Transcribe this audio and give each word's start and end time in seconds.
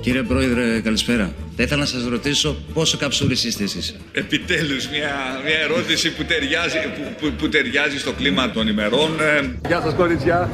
Κύριε 0.00 0.22
Πρόεδρε, 0.22 0.80
καλησπέρα. 0.80 1.32
Θα 1.56 1.62
ήθελα 1.62 1.80
να 1.80 1.86
σας 1.86 2.04
ρωτήσω 2.08 2.56
πόσο 2.74 2.96
καψούρης 2.96 3.44
είστε 3.44 3.64
εσείς. 3.64 3.96
Επιτέλους 4.12 4.88
μια, 4.88 5.12
μια 5.44 5.58
ερώτηση 5.58 6.12
που 6.14 6.24
ταιριάζει, 6.24 6.76
που, 6.94 7.02
που, 7.20 7.32
που 7.38 7.48
ταιριάζει 7.48 7.98
στο 7.98 8.12
κλίμα 8.12 8.50
των 8.50 8.68
ημερών. 8.68 9.20
Ε, 9.20 9.50
Γεια 9.68 9.80
σας 9.80 9.94
κορίτσια. 9.94 10.50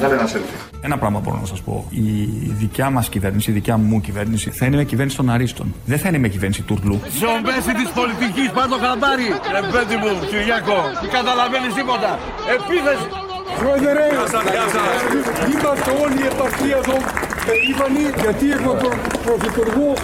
Κάνε 0.00 0.14
ένα 0.14 0.28
selfie. 0.28 0.70
Ένα 0.84 0.98
πράγμα 0.98 1.18
μπορώ 1.20 1.38
να 1.40 1.46
σας 1.46 1.60
πω. 1.62 1.86
Η 1.90 2.28
δικιά 2.58 2.90
μας 2.90 3.08
κυβέρνηση, 3.08 3.50
η 3.50 3.54
δικιά 3.54 3.76
μου 3.76 4.00
κυβέρνηση 4.00 4.50
θα 4.50 4.66
είναι 4.66 4.76
με 4.76 4.84
κυβέρνηση 4.84 5.16
των 5.16 5.30
Αρίστων. 5.30 5.74
Δεν 5.84 5.98
θα 5.98 6.08
είναι 6.08 6.18
με 6.18 6.28
κυβέρνηση 6.28 6.62
τουρλού. 6.62 7.00
Ζομπέση 7.20 7.72
της 7.80 7.88
πολιτικής, 7.98 8.50
πάρ' 8.56 8.68
το 8.68 8.78
χαμπάρι. 8.84 9.28
Ρε 9.56 9.62
παιδί 9.72 9.96
μου, 10.02 10.10
Κυριάκο, 10.30 10.78
δεν 11.02 11.10
καταλαβαίνεις 11.10 11.74
τίποτα. 11.74 12.10
Επίθεση. 12.56 13.06
Πρόεδρε, 13.60 14.04
είμαστε 15.54 15.90
όλοι 16.04 16.18
η 16.24 16.26
επαρχία 16.32 16.78
εδώ 17.42 17.52
περήφανοι 17.52 18.00
γιατί 18.22 18.50
έχουμε 18.50 18.74
προ- 18.78 19.20
πρωθυπουργό 19.24 19.94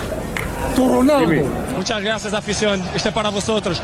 τον 0.76 0.90
Ρονάλντο. 0.92 1.46
Muchas 1.78 2.00
gracias, 2.02 2.32
afición. 2.32 2.76
Este 2.96 3.08
es 3.08 3.14
para 3.14 3.30
vosotros. 3.30 3.76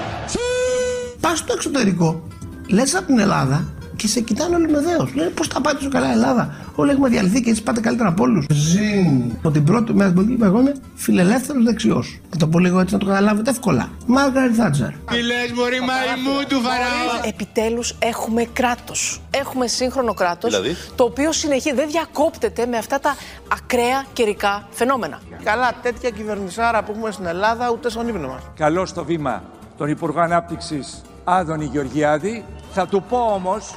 Πας 1.21 1.39
στο 1.39 1.53
εξωτερικό, 1.53 2.23
λες 2.69 2.95
από 2.95 3.07
την 3.07 3.19
Ελλάδα 3.19 3.65
και 3.97 4.09
σε 4.09 4.21
κοιτάνε 4.21 4.57
όλοι 4.57 4.71
με 4.71 4.81
δέος. 4.81 5.15
Λένε 5.15 5.31
πώς 5.31 5.49
τα 5.49 5.61
πάτε 5.61 5.77
τόσο 5.77 5.89
καλά 5.89 6.09
η 6.09 6.11
Ελλάδα. 6.11 6.55
Όλοι 6.75 6.91
έχουμε 6.91 7.09
διαλυθεί 7.09 7.43
και 7.43 7.51
έτσι 7.51 7.63
πάτε 7.63 7.81
καλύτερα 7.81 8.09
από 8.09 8.23
όλους. 8.23 8.47
Ζήν. 8.51 9.33
Από 9.39 9.51
την 9.51 9.65
πρώτη 9.65 9.95
μέρα 9.95 10.11
στην 10.11 10.15
πολιτική 10.15 10.45
εγώ 10.45 10.61
είμαι 10.61 10.75
φιλελεύθερος 10.95 11.65
δεξιός. 11.65 12.21
Να 12.31 12.37
το 12.39 12.47
πω 12.47 12.59
λίγο 12.59 12.81
έτσι 12.81 12.95
να 12.95 13.01
το 13.01 13.07
καταλάβετε 13.07 13.51
εύκολα. 13.51 13.91
Μάργαρη 14.07 14.53
Θάτσερ. 14.53 14.89
Τι 14.89 15.23
λες 15.23 15.53
μωρή 15.55 15.81
μαϊμού 15.81 16.41
του 16.49 16.61
Φαραώ. 16.61 17.29
Επιτέλους 17.29 17.95
έχουμε 17.99 18.45
κράτος. 18.53 19.21
Έχουμε 19.31 19.67
σύγχρονο 19.67 20.15
κράτος, 20.15 20.51
Δηλαδή; 20.51 20.77
το 20.95 21.05
οποίο 21.05 21.33
συνεχίζει, 21.33 21.75
δεν 21.75 21.89
διακόπτεται 21.91 22.67
με 22.67 22.77
αυτά 22.77 23.01
τα 23.01 23.17
ακραία 23.53 24.05
καιρικά 24.13 24.69
φαινόμενα. 24.71 25.21
Καλά, 25.45 25.73
τέτοια 25.83 26.11
κυβερνησάρα 26.11 26.83
που 26.83 26.93
έχουμε 26.97 27.11
στην 27.11 27.27
Ελλάδα 27.27 27.71
ούτε 27.71 27.91
στον 27.91 28.09
ύπνο 28.09 28.29
μας. 28.29 28.43
Καλώ 28.57 28.87
στο 28.87 29.05
βήμα 29.05 29.43
τον 29.77 29.89
Υπουργό 29.89 30.21
Ανάπτυξης 30.21 31.03
Άδωνη 31.25 31.65
Γεωργιάδη. 31.65 32.45
Θα 32.73 32.87
του 32.87 33.05
πω 33.09 33.17
όμως 33.17 33.75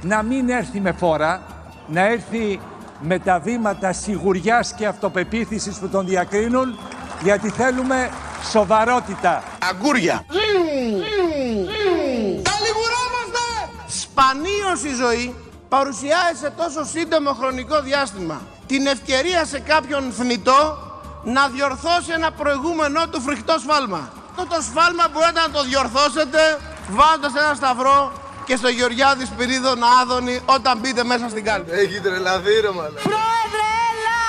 να 0.00 0.22
μην 0.22 0.48
έρθει 0.48 0.80
με 0.80 0.92
φόρα, 0.92 1.42
να 1.86 2.00
έρθει 2.00 2.60
με 3.00 3.18
τα 3.18 3.38
βήματα 3.38 3.92
σιγουριάς 3.92 4.74
και 4.74 4.86
αυτοπεποίθησης 4.86 5.78
που 5.78 5.88
τον 5.88 6.06
διακρίνουν, 6.06 6.78
γιατί 7.22 7.50
θέλουμε 7.50 8.10
σοβαρότητα. 8.50 9.42
Αγκούρια. 9.70 10.24
Τα 12.42 12.52
λιγουρόμαστε. 12.64 13.44
Σπανίως 13.86 14.84
η 14.84 14.94
ζωή 14.94 15.34
παρουσιάζει 15.68 16.38
σε 16.40 16.50
τόσο 16.50 16.84
σύντομο 16.84 17.32
χρονικό 17.32 17.80
διάστημα 17.80 18.40
την 18.66 18.86
ευκαιρία 18.86 19.44
σε 19.44 19.58
κάποιον 19.60 20.12
θνητό 20.12 20.78
να 21.24 21.48
διορθώσει 21.48 22.10
ένα 22.12 22.30
προηγούμενό 22.32 23.08
του 23.08 23.20
φρικτό 23.20 23.58
σφάλμα. 23.58 24.12
Αυτό 24.30 24.46
το 24.54 24.62
σφάλμα 24.62 25.04
μπορείτε 25.12 25.40
να 25.46 25.50
το 25.50 25.62
διορθώσετε 25.62 26.40
βάζοντας 26.88 27.32
ένα 27.42 27.54
σταυρό 27.54 28.12
και 28.48 28.56
στο 28.56 28.68
Γεωργιάδης 28.68 29.28
Σπυρίδων 29.28 29.78
Άδωνη 30.00 30.40
όταν 30.44 30.78
μπείτε 30.78 31.04
μέσα 31.04 31.28
στην 31.28 31.44
κάλπη. 31.44 31.70
Έχει 31.70 32.00
τρελαθεί 32.00 32.60
ρε 32.60 32.70
μαλάκα. 32.70 33.02
Πρόεδρε, 33.08 33.68
έλα! 33.90 34.22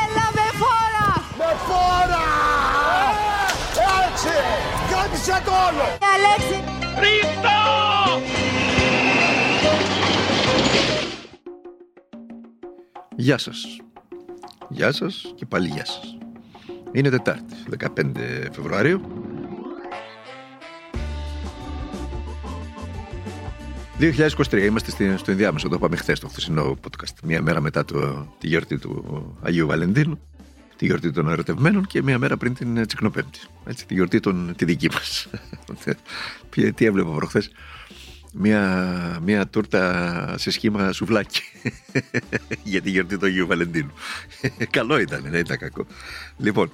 Έλα 0.00 0.26
με 0.36 0.46
φόρα! 0.60 1.08
Με 1.40 1.50
φόρα. 1.66 2.26
Έτσι. 4.04 4.34
Κράτησε 4.90 5.42
το 5.44 5.52
όλο. 5.68 5.84
Αλέξη! 6.12 6.58
Γεια 13.16 13.38
σας. 13.38 13.66
Γεια 14.68 14.92
σας 14.92 15.32
και 15.34 15.46
πάλι 15.46 15.68
γεια 15.68 15.84
σας. 15.84 16.16
Είναι 16.92 17.10
Τετάρτη, 17.10 17.54
15 17.68 18.48
Φεβρουαρίου. 18.52 19.00
2023, 23.98 24.64
είμαστε 24.64 24.90
στη- 24.90 25.14
στο 25.16 25.30
ενδιάμεσο, 25.30 25.68
το 25.68 25.74
είπαμε 25.74 25.96
χθες 25.96 26.20
το 26.20 26.28
χθεσινό 26.28 26.78
podcast. 26.84 27.14
Μία 27.24 27.42
μέρα 27.42 27.60
μετά 27.60 27.84
το, 27.84 28.26
τη 28.38 28.46
γιορτή 28.46 28.78
του 28.78 29.36
Αγίου 29.42 29.66
Βαλεντίνου, 29.66 30.20
τη 30.76 30.86
γιορτή 30.86 31.10
των 31.10 31.28
ερωτευμένων 31.28 31.86
και 31.86 32.02
μία 32.02 32.18
μέρα 32.18 32.36
πριν 32.36 32.54
την 32.54 32.86
Τσικνοπέμπτη. 32.86 33.38
Έτσι, 33.66 33.86
τη 33.86 33.94
γιορτή 33.94 34.20
των, 34.20 34.52
τη 34.56 34.64
δική 34.64 34.88
μας. 34.92 35.26
Ποια- 36.50 36.72
Τι 36.72 36.84
έβλεπα 36.84 37.10
προχθές; 37.10 37.50
Μία, 38.32 39.18
μία 39.24 39.46
τούρτα 39.48 40.34
σε 40.38 40.50
σχήμα 40.50 40.92
σουβλάκι 40.92 41.42
για 42.64 42.80
τη 42.80 42.90
γιορτή 42.90 43.18
του 43.18 43.26
Αγίου 43.26 43.46
Βαλεντίνου. 43.46 43.92
Καλό 44.70 44.98
ήταν, 44.98 45.22
δεν 45.30 45.40
ήταν 45.40 45.58
κακό. 45.58 45.86
Λοιπόν, 46.36 46.70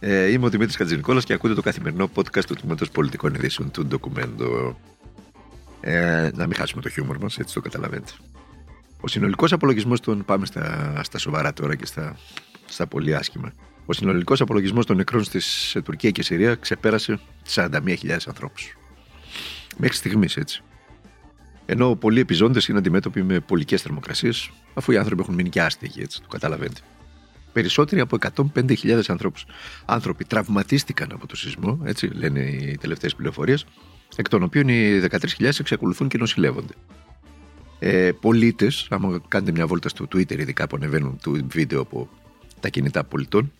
ε, 0.00 0.30
είμαι 0.30 0.46
ο 0.46 0.48
Δημήτρης 0.48 0.76
Χατζηνικόλας 0.76 1.24
και 1.24 1.32
ακούτε 1.32 1.54
το 1.54 1.62
καθημερινό 1.62 2.10
podcast 2.14 2.44
του 2.46 2.54
Τμήματος 2.54 2.90
Πολιτικών 2.90 3.34
Ειδήσεων 3.34 3.70
του 3.70 3.86
Ντοκουμέντο. 3.86 4.78
Ε, 5.86 6.30
να 6.34 6.46
μην 6.46 6.56
χάσουμε 6.56 6.82
το 6.82 6.88
χιούμορ 6.88 7.18
μας, 7.18 7.38
έτσι 7.38 7.54
το 7.54 7.60
καταλαβαίνετε. 7.60 8.12
Ο 9.00 9.08
συνολικός 9.08 9.52
απολογισμός 9.52 10.00
των... 10.00 10.24
Πάμε 10.24 10.46
στα, 10.46 11.00
στα 11.04 11.18
σοβαρά 11.18 11.52
τώρα 11.52 11.74
και 11.74 11.86
στα, 11.86 12.16
στα 12.64 12.86
πολύ 12.86 13.14
άσχημα. 13.14 13.52
Ο 13.86 13.92
συνολικός 13.92 14.40
απολογισμός 14.40 14.86
των 14.86 14.96
νεκρών 14.96 15.24
στις 15.24 15.74
ε, 15.74 15.82
Τουρκία 15.82 16.10
και 16.10 16.22
Συρία 16.22 16.54
ξεπέρασε 16.54 17.20
τις 17.42 17.58
41.000 17.58 18.18
ανθρώπους. 18.26 18.76
Μέχρι 19.76 19.96
στιγμής 19.96 20.36
έτσι. 20.36 20.62
Ενώ 21.66 21.96
πολλοί 21.96 22.20
επιζώντες 22.20 22.68
είναι 22.68 22.78
αντιμέτωποι 22.78 23.22
με 23.22 23.40
πολικές 23.40 23.82
θερμοκρασίες, 23.82 24.50
αφού 24.74 24.92
οι 24.92 24.96
άνθρωποι 24.96 25.22
έχουν 25.22 25.34
μείνει 25.34 25.48
και 25.48 25.62
άστεγοι, 25.62 26.02
έτσι 26.02 26.20
το 26.20 26.28
καταλαβαίνετε. 26.28 26.80
Περισσότεροι 27.52 28.00
από 28.00 28.16
105.000 28.54 29.00
ανθρώπους, 29.08 29.46
άνθρωποι 29.84 30.24
τραυματίστηκαν 30.24 31.12
από 31.12 31.26
το 31.26 31.36
σεισμό, 31.36 31.80
έτσι 31.84 32.06
λένε 32.06 32.40
οι 32.40 32.76
τελευταίες 32.80 33.14
πληροφορίες, 33.14 33.66
εκ 34.16 34.28
των 34.28 34.42
οποίων 34.42 34.68
οι 34.68 35.00
13.000 35.10 35.60
εξακολουθούν 35.60 36.08
και 36.08 36.18
νοσηλεύονται. 36.18 36.74
Ε, 37.78 38.12
Πολίτες, 38.20 38.86
άμα 38.90 39.20
κάνετε 39.28 39.52
μια 39.52 39.66
βόλτα 39.66 39.88
στο 39.88 40.04
Twitter, 40.04 40.38
ειδικά 40.38 40.66
που 40.66 40.76
ανεβαίνουν 40.76 41.18
το 41.22 41.32
βίντεο 41.46 41.80
από 41.80 42.08
τα 42.60 42.68
κινητά 42.68 43.04
πολιτών, 43.04 43.52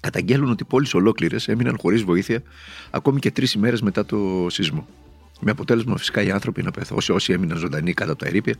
καταγγέλνουν 0.00 0.50
ότι 0.50 0.64
πόλεις 0.64 0.94
ολόκληρες 0.94 1.48
έμειναν 1.48 1.76
χωρίς 1.80 2.02
βοήθεια 2.02 2.42
ακόμη 2.90 3.18
και 3.18 3.30
τρεις 3.30 3.52
ημέρες 3.52 3.80
μετά 3.80 4.06
το 4.06 4.46
σεισμό. 4.50 4.86
Με 5.40 5.50
αποτέλεσμα 5.50 5.96
φυσικά 5.96 6.22
οι 6.22 6.30
άνθρωποι 6.30 6.62
να 6.62 6.70
πεθάνουν, 6.70 6.98
όσοι, 6.98 7.12
όσοι 7.12 7.32
έμειναν 7.32 7.58
ζωντανοί 7.58 7.92
κάτω 7.92 8.12
από 8.12 8.20
τα 8.20 8.26
ερήπια, 8.26 8.54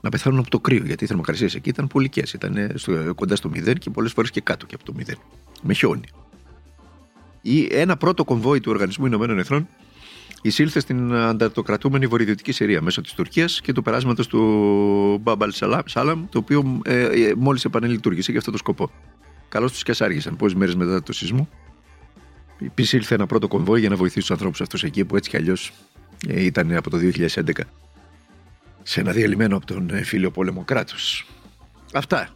να 0.00 0.10
πεθάνουν 0.10 0.38
από 0.38 0.50
το 0.50 0.60
κρύο. 0.60 0.82
Γιατί 0.84 1.04
οι 1.04 1.06
θερμοκρασίες 1.06 1.54
εκεί 1.54 1.68
ήταν 1.68 1.86
πολικέ. 1.86 2.22
Ήταν 2.34 2.70
στο, 2.74 3.14
κοντά 3.14 3.36
στο 3.36 3.48
μηδέν 3.48 3.74
και 3.74 3.90
πολλές 3.90 4.12
φορές 4.12 4.30
και 4.30 4.40
κάτω 4.40 4.66
και 4.66 4.74
από 4.74 4.84
το 4.84 4.92
μηδέν. 4.94 5.18
Με 5.62 5.74
χιόνι. 5.74 6.08
Ή 7.42 7.68
ένα 7.70 7.96
πρώτο 7.96 8.24
κομβόι 8.24 8.60
του 8.60 8.70
Οργανισμού 8.70 9.06
Ηνωμένων 9.06 9.38
Εθνών 9.38 9.68
εισήλθε 10.44 10.80
στην 10.80 11.12
ανταρτοκρατούμενη 11.12 12.06
βορειοδυτική 12.06 12.52
Συρία 12.52 12.82
μέσω 12.82 13.00
της 13.00 13.12
Τουρκίας 13.12 13.60
και 13.60 13.72
του 13.72 13.82
περάσματος 13.82 14.26
του 14.26 14.40
Μπάμπαλ 15.22 15.52
Σάλαμ, 15.84 16.24
το 16.28 16.38
οποίο 16.38 16.80
ε, 16.84 17.04
ε, 17.04 17.34
μόλις 17.36 17.64
επανελειτουργήσε 17.64 18.30
για 18.30 18.40
αυτό 18.40 18.50
το 18.50 18.58
σκοπό. 18.58 18.90
Καλώς 19.48 19.72
τους 19.72 19.82
και 19.82 19.94
άργησαν 19.98 20.36
πόσες 20.36 20.58
μέρες 20.58 20.74
μετά 20.74 21.02
το 21.02 21.12
σεισμό. 21.12 21.48
Επίση 22.60 22.96
ήρθε 22.96 23.14
ένα 23.14 23.26
πρώτο 23.26 23.48
κομβόι 23.48 23.80
για 23.80 23.88
να 23.88 23.96
βοηθήσει 23.96 24.20
τους 24.20 24.30
ανθρώπους 24.30 24.60
αυτούς 24.60 24.82
εκεί 24.82 25.04
που 25.04 25.16
έτσι 25.16 25.30
κι 25.30 25.36
αλλιώς 25.36 25.72
ήταν 26.28 26.72
από 26.72 26.90
το 26.90 26.98
2011 26.98 27.50
σε 28.82 29.00
ένα 29.00 29.12
διαλυμένο 29.12 29.56
από 29.56 29.66
τον 29.66 29.90
ε, 29.90 30.02
φίλιο 30.02 30.30
πόλεμο 30.30 30.64
κράτος. 30.64 31.26
Αυτά. 31.92 32.28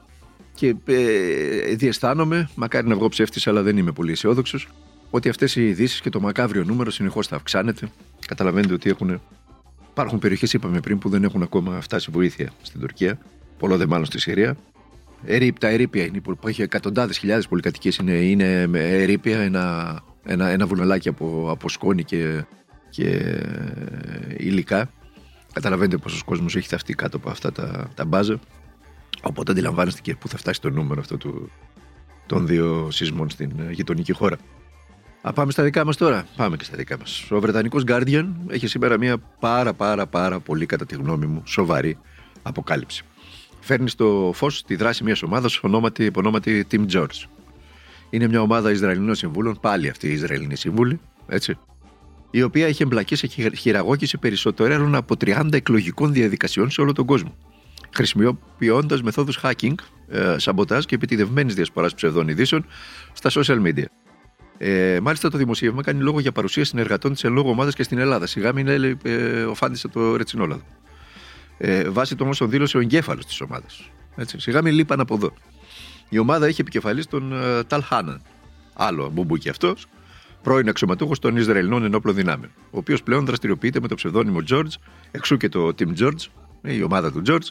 Και 0.54 0.75
ε, 0.84 1.75
διαισθάνομαι, 1.75 2.48
μακάρι 2.54 2.88
να 2.88 2.94
βγω 2.94 3.08
ψεύτης, 3.08 3.46
αλλά 3.46 3.62
δεν 3.62 3.76
είμαι 3.76 3.92
πολύ 3.92 4.12
αισιόδοξος, 4.12 4.69
ότι 5.10 5.28
αυτές 5.28 5.56
οι 5.56 5.69
ειδήσεις 5.69 6.00
και 6.00 6.10
το 6.10 6.20
μακάβριο 6.20 6.64
νούμερο 6.64 6.91
συνεχώς 6.91 7.26
θα 7.26 7.36
αυξάνεται. 7.36 7.88
Καταλαβαίνετε 8.26 8.74
ότι 8.74 8.91
έχουν, 8.91 9.20
υπάρχουν 9.91 10.19
περιοχές, 10.19 10.52
είπαμε 10.52 10.80
πριν, 10.80 10.98
που 10.98 11.08
δεν 11.08 11.24
έχουν 11.24 11.42
ακόμα 11.42 11.80
φτάσει 11.80 12.10
βοήθεια 12.10 12.52
στην 12.62 12.80
Τουρκία. 12.80 13.19
Πολλό 13.58 13.76
δε 13.76 13.86
μάλλον 13.86 14.04
στη 14.04 14.20
Συρία. 14.20 14.56
Ερήπ, 15.24 15.58
τα 15.58 15.69
ερήπια 15.69 16.04
είναι 16.04 16.20
που 16.20 16.49
έχει 16.49 16.62
εκατοντάδες 16.62 17.19
χιλιάδες 17.19 17.49
πολυκατοικίες. 17.49 17.96
Είναι, 17.96 18.12
είναι 18.12 18.66
με 18.66 18.81
ερήπια, 18.81 19.38
ένα, 19.40 19.99
ένα, 20.25 20.49
ένα 20.49 20.66
βουνολάκι 20.66 21.08
από, 21.08 21.46
από 21.50 21.69
σκόνη 21.69 22.05
και, 22.05 22.44
και 22.90 23.08
ε, 23.08 24.34
υλικά. 24.37 24.90
Καταλαβαίνετε 25.52 25.96
πόσος 25.96 26.22
κόσμος 26.22 26.56
έχει 26.56 26.69
ταυτεί 26.69 26.94
κάτω 26.94 27.16
από 27.16 27.31
αυτά 27.31 27.52
τα, 27.52 27.90
τα 27.94 28.05
μπάζα. 28.05 28.38
Οπότε 29.22 29.52
αντιλαμβάνεστε 29.52 30.00
και 30.02 30.14
πού 30.14 30.28
θα 30.28 30.37
φτάσει 30.37 30.60
το 30.60 30.70
νούμερο 30.70 31.00
αυτό 31.00 31.16
του, 31.16 31.50
των 32.26 32.46
δύο 32.46 32.90
σεισμών 32.90 33.31
στην 33.31 33.50
ε, 33.69 33.72
γειτονική 33.72 34.12
χώρα. 34.12 34.37
Α, 35.23 35.32
πάμε 35.32 35.50
στα 35.53 35.62
δικά 35.62 35.85
μας 35.85 35.97
τώρα. 35.97 36.26
Πάμε 36.37 36.56
και 36.56 36.65
στα 36.65 36.76
δικά 36.76 36.99
μας. 36.99 37.26
Ο 37.31 37.41
Βρετανικός 37.41 37.82
Guardian 37.87 38.26
έχει 38.49 38.67
σήμερα 38.67 38.99
μια 38.99 39.17
πάρα 39.41 39.73
πάρα 39.75 40.06
πάρα 40.06 40.41
πολύ 40.41 40.67
κατά 40.67 40.87
τη 40.87 40.94
γνώμη 40.94 41.26
μου 41.26 41.43
σοβαρή 41.47 41.99
αποκάλυψη. 42.43 43.05
Φέρνει 43.61 43.88
στο 43.88 44.31
φως 44.35 44.65
τη 44.65 44.76
δράση 44.76 45.05
μιας 45.05 45.23
ομάδας 45.23 45.59
ονόματι, 45.62 46.05
υπονόματι 46.05 46.67
Team 46.70 46.87
George. 46.93 47.25
Είναι 48.11 48.29
μια 48.29 48.41
ομάδα 48.41 48.70
Ισραηλινών 48.70 49.15
συμβούλων, 49.15 49.59
πάλι 49.61 49.88
αυτή 49.88 50.09
η 50.09 50.12
Ισραηλινή 50.12 50.56
σύμβουλη, 50.56 51.00
έτσι, 51.29 51.59
η 52.31 52.43
οποία 52.43 52.67
έχει 52.67 52.82
εμπλακεί 52.82 53.15
σε 53.15 53.26
χει- 53.26 53.56
χειραγώγηση 53.56 54.19
περισσότερων 54.19 54.94
από 54.94 55.17
30 55.17 55.49
εκλογικών 55.53 56.12
διαδικασιών 56.12 56.70
σε 56.70 56.81
όλο 56.81 56.93
τον 56.93 57.06
κόσμο. 57.06 57.35
χρησιμοποιώντας 57.94 59.03
μεθόδους 59.03 59.38
hacking, 59.43 59.75
ε, 60.09 60.35
σαμποτάζ 60.38 60.85
και 60.85 60.94
επιτηδευμένης 60.94 61.55
διασποράς 61.55 61.94
ψευδών 61.94 62.29
ειδήσεων 62.29 62.67
στα 63.12 63.31
social 63.32 63.62
media. 63.62 63.85
Ε, 64.58 64.99
μάλιστα 65.02 65.31
το 65.31 65.38
δημοσίευμα 65.38 65.82
κάνει 65.82 66.02
λόγο 66.02 66.20
για 66.20 66.32
παρουσία 66.32 66.64
συνεργατών 66.64 67.12
της 67.12 67.25
εν 67.25 67.32
λόγω 67.32 67.50
ομάδας 67.50 67.75
και 67.75 67.82
στην 67.82 67.99
Ελλάδα. 67.99 68.26
Σιγά 68.26 68.52
μην 68.52 68.66
λέει 68.66 68.99
ε, 69.02 69.43
ο 69.43 69.55
φάντης 69.55 69.81
από 69.84 70.00
το 70.00 70.16
ρετσινόλαδο. 70.16 70.62
Ε, 71.58 71.88
βάσει 71.88 72.16
το 72.16 72.25
όμως 72.25 72.38
τον 72.38 72.50
δήλωσε 72.50 72.76
ο 72.76 72.81
εγκέφαλος 72.81 73.26
της 73.26 73.40
ομάδας. 73.40 73.90
Σιγά 74.37 74.62
μην 74.62 74.75
λείπαν 74.75 75.00
από 75.00 75.14
εδώ. 75.14 75.32
Η 76.08 76.19
ομάδα 76.19 76.46
έχει 76.46 76.60
επικεφαλής 76.60 77.06
τον 77.06 77.32
ε, 77.32 77.64
Ταλ 77.64 77.82
Χάναν. 77.82 78.22
Άλλο 78.75 79.10
μπουμπούκι 79.12 79.49
αυτός, 79.49 79.87
πρώην 80.43 80.69
αξιωματούχος 80.69 81.19
των 81.19 81.37
Ισραηλινών 81.37 81.84
Ενόπλων 81.84 82.14
Δυνάμεων, 82.14 82.50
ο 82.56 82.78
οποίος 82.78 83.02
πλέον 83.02 83.25
δραστηριοποιείται 83.25 83.81
με 83.81 83.88
το 83.88 83.94
ψευδόνυμο 83.94 84.38
George, 84.50 84.72
εξού 85.10 85.37
και 85.37 85.49
το 85.49 85.66
Team 85.78 85.99
George, 85.99 86.26
ε, 86.62 86.75
η 86.75 86.82
ομάδα 86.82 87.12
του 87.12 87.22
George, 87.26 87.49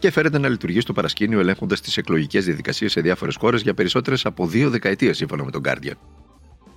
και 0.00 0.10
φέρεται 0.10 0.38
να 0.38 0.48
λειτουργεί 0.48 0.80
στο 0.80 0.92
παρασκήνιο 0.92 1.40
ελέγχοντας 1.40 1.80
τις 1.80 1.96
εκλογικές 1.96 2.44
διαδικασίες 2.44 2.92
σε 2.92 3.00
διάφορες 3.00 3.36
χώρες 3.36 3.62
για 3.62 3.74
περισσότερες 3.74 4.26
από 4.26 4.46
δύο 4.46 4.70
δεκαετίες, 4.70 5.16
σύμφωνα 5.16 5.44
με 5.44 5.50
τον 5.50 5.62
Guardian. 5.64 5.96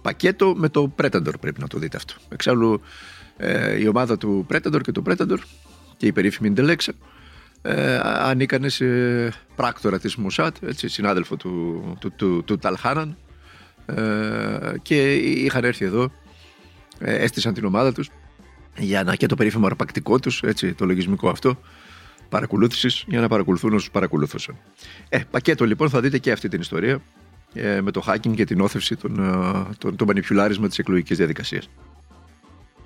Πακέτο 0.01 0.53
με 0.57 0.69
το 0.69 0.95
Predator 1.01 1.39
πρέπει 1.39 1.59
να 1.59 1.67
το 1.67 1.79
δείτε 1.79 1.97
αυτό. 1.97 2.13
Εξάλλου, 2.29 2.81
ε, 3.37 3.79
η 3.79 3.87
ομάδα 3.87 4.17
του 4.17 4.45
Predator 4.51 4.81
και 4.81 4.91
του 4.91 5.03
Predator 5.07 5.37
και 5.97 6.05
η 6.05 6.11
περίφημη 6.11 6.53
Indelexa 6.57 6.91
ε, 7.61 7.99
ανήκανε 8.03 8.69
σε 8.69 8.85
πράκτορα 9.55 9.99
της 9.99 10.15
Μουσάτ, 10.15 10.55
έτσι, 10.61 10.87
συνάδελφο 10.87 11.35
του, 11.35 11.83
του, 11.99 12.11
του, 12.15 12.43
του 12.43 12.57
Ταλχάναν 12.57 13.17
ε, 13.85 14.73
και 14.81 15.13
είχαν 15.15 15.63
έρθει 15.63 15.85
εδώ, 15.85 16.11
ε, 16.99 17.15
έστησαν 17.15 17.53
την 17.53 17.65
ομάδα 17.65 17.93
τους 17.93 18.09
για 18.77 19.03
να 19.03 19.15
και 19.15 19.25
το 19.25 19.35
περίφημο 19.35 19.65
αρπακτικό 19.65 20.19
τους, 20.19 20.41
έτσι, 20.41 20.73
το 20.73 20.85
λογισμικό 20.85 21.29
αυτό, 21.29 21.59
παρακολούθησης 22.33 23.03
για 23.07 23.19
να 23.21 23.27
παρακολουθούν 23.27 23.73
όσους 23.73 23.91
παρακολουθούσαν. 23.91 24.57
Ε, 25.09 25.19
πακέτο 25.31 25.65
λοιπόν 25.65 25.89
θα 25.89 26.01
δείτε 26.01 26.17
και 26.17 26.31
αυτή 26.31 26.47
την 26.47 26.61
ιστορία 26.61 27.01
ε, 27.53 27.81
με 27.81 27.91
το 27.91 28.03
hacking 28.07 28.33
και 28.35 28.45
την 28.45 28.61
όθευση 28.61 28.95
των, 28.95 29.19
ε, 29.19 29.75
τον, 29.77 29.95
το 29.95 30.05
μανιπιουλάρισμα 30.05 30.67
της 30.67 30.79
εκλογικής 30.79 31.17
διαδικασίας. 31.17 31.69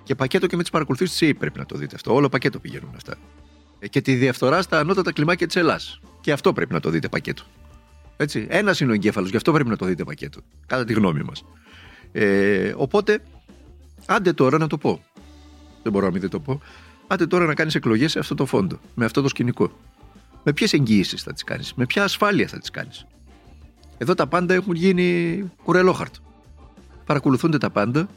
Και 0.03 0.15
πακέτο 0.15 0.47
και 0.47 0.55
με 0.55 0.61
τις 0.61 0.71
παρακολουθήσεις 0.71 1.17
τη 1.17 1.25
ΕΕ 1.25 1.33
πρέπει 1.33 1.59
να 1.59 1.65
το 1.65 1.77
δείτε 1.77 1.95
αυτό. 1.95 2.13
Όλο 2.13 2.29
πακέτο 2.29 2.59
πηγαίνουν 2.59 2.91
αυτά. 2.95 3.15
Ε, 3.79 3.87
και 3.87 4.01
τη 4.01 4.13
διαφθορά 4.13 4.61
στα 4.61 4.79
ανώτατα 4.79 5.11
κλιμάκια 5.11 5.47
της 5.47 5.55
Ελλάδα. 5.55 5.83
Και 6.21 6.31
αυτό 6.31 6.53
πρέπει 6.53 6.73
να 6.73 6.79
το 6.79 6.89
δείτε 6.89 7.07
πακέτο. 7.07 7.43
Έτσι. 8.17 8.47
Ένας 8.49 8.79
είναι 8.79 8.91
ο 8.91 8.93
εγκέφαλος, 8.93 9.29
γι' 9.29 9.37
αυτό 9.37 9.51
πρέπει 9.51 9.69
να 9.69 9.75
το 9.75 9.85
δείτε 9.85 10.03
πακέτο. 10.03 10.39
Κατά 10.65 10.83
τη 10.83 10.93
γνώμη 10.93 11.21
μας. 11.23 11.45
Ε, 12.11 12.73
οπότε, 12.75 13.19
άντε 14.05 14.33
τώρα 14.33 14.57
να 14.57 14.67
το 14.67 14.77
πω. 14.77 15.03
Δεν 15.83 15.91
μπορώ 15.91 16.05
να 16.05 16.11
μην 16.11 16.29
το 16.29 16.39
πω. 16.39 16.61
Άντε 17.07 17.27
τώρα 17.27 17.45
να 17.45 17.53
κάνεις 17.53 17.75
εκλογές 17.75 18.11
σε 18.11 18.19
αυτό 18.19 18.35
το 18.35 18.45
φόντο, 18.45 18.79
με 18.95 19.05
αυτό 19.05 19.21
το 19.21 19.27
σκηνικό. 19.27 19.71
Με 20.43 20.53
ποιες 20.53 20.73
εγγύησει 20.73 21.17
θα 21.17 21.33
τις 21.33 21.43
κάνεις, 21.43 21.73
με 21.73 21.85
ποια 21.85 22.03
ασφάλεια 22.03 22.47
θα 22.47 22.57
τις 22.57 22.69
κάνεις. 22.69 23.05
Εδώ 23.97 24.13
τα 24.13 24.27
πάντα 24.27 24.53
έχουν 24.53 24.75
γίνει 24.75 25.51
κουρελόχαρτο. 25.63 26.19
Παρακολουθούνται 27.05 27.57
τα 27.57 27.69
πάντα, 27.69 28.07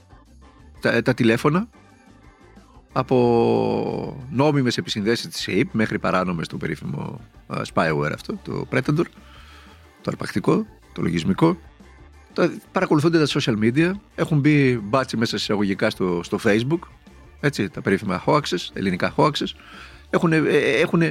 τα, 0.80 1.02
τα 1.02 1.14
τηλέφωνα, 1.14 1.68
από 2.92 4.26
νόμιμες 4.30 4.76
επισυνδέσεις 4.76 5.28
της 5.28 5.48
ΑΕΠ 5.48 5.74
μέχρι 5.74 5.98
παράνομες 5.98 6.48
το 6.48 6.56
περίφημο 6.56 7.20
spyware 7.48 8.10
αυτό, 8.14 8.38
το 8.42 8.66
Predator, 8.70 9.04
το 10.00 10.06
αρπακτικό, 10.06 10.66
το 10.92 11.02
λογισμικό. 11.02 11.58
Παρακολουθούνται 12.72 13.18
τα 13.18 13.26
social 13.40 13.58
media, 13.58 13.92
έχουν 14.14 14.38
μπει 14.38 14.78
μπάτσι 14.82 15.16
μέσα 15.16 15.30
σε 15.30 15.42
εισαγωγικά 15.42 15.90
στο, 15.90 16.20
στο 16.22 16.38
facebook, 16.44 16.78
έτσι, 17.40 17.68
τα 17.68 17.80
περίφημα 17.80 18.24
hoaxes, 18.26 18.68
ελληνικά 18.72 19.14
hoaxes, 19.16 19.54
έχουν, 20.10 20.32
έχουν, 20.82 21.02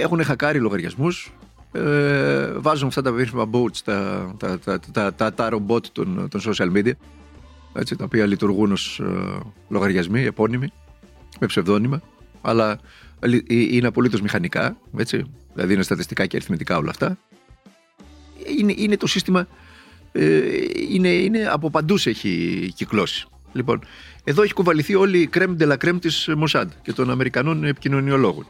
έχουν 0.00 0.24
χακάρει 0.24 0.58
λογαριασμούς, 0.58 1.32
ε, 1.72 2.52
βάζουν 2.52 2.88
αυτά 2.88 3.02
τα 3.02 3.12
περίφημα 3.12 3.50
bots, 3.52 3.76
τα, 3.84 4.30
τα, 4.38 4.58
τα, 4.58 4.80
τα, 4.92 5.14
τα, 5.14 5.32
τα 5.32 5.48
ρομπότ 5.48 5.86
των, 5.92 6.28
των 6.30 6.40
social 6.44 6.76
media, 6.76 6.92
έτσι, 7.72 7.96
τα 7.96 8.04
οποία 8.04 8.26
λειτουργούν 8.26 8.72
ως 8.72 9.00
ε, 9.00 9.38
λογαριασμοί, 9.68 10.22
επώνυμοι, 10.24 10.72
με 11.40 11.46
ψευδόνυμα, 11.46 12.02
αλλά 12.40 12.78
ε, 13.20 13.38
είναι 13.48 13.86
απολύτως 13.86 14.20
μηχανικά, 14.20 14.76
έτσι, 14.96 15.24
δηλαδή 15.54 15.72
είναι 15.72 15.82
στατιστικά 15.82 16.26
και 16.26 16.36
αριθμητικά 16.36 16.76
όλα 16.76 16.90
αυτά. 16.90 17.18
Είναι, 18.58 18.74
είναι 18.76 18.96
το 18.96 19.06
σύστημα, 19.06 19.46
ε, 20.12 20.40
είναι, 20.90 21.08
είναι 21.08 21.46
από 21.46 21.70
παντού 21.70 21.94
έχει 22.04 22.72
κυκλώσει. 22.76 23.26
Λοιπόν, 23.52 23.80
εδώ 24.24 24.42
έχει 24.42 24.52
κουβαληθεί 24.52 24.94
όλη 24.94 25.18
η 25.18 25.26
κρέμ 25.26 25.54
de 25.58 25.68
la 25.68 25.76
crème 25.84 26.00
της 26.00 26.28
Μοσάντ 26.36 26.70
και 26.82 26.92
των 26.92 27.10
Αμερικανών 27.10 27.64
επικοινωνιολόγων 27.64 28.46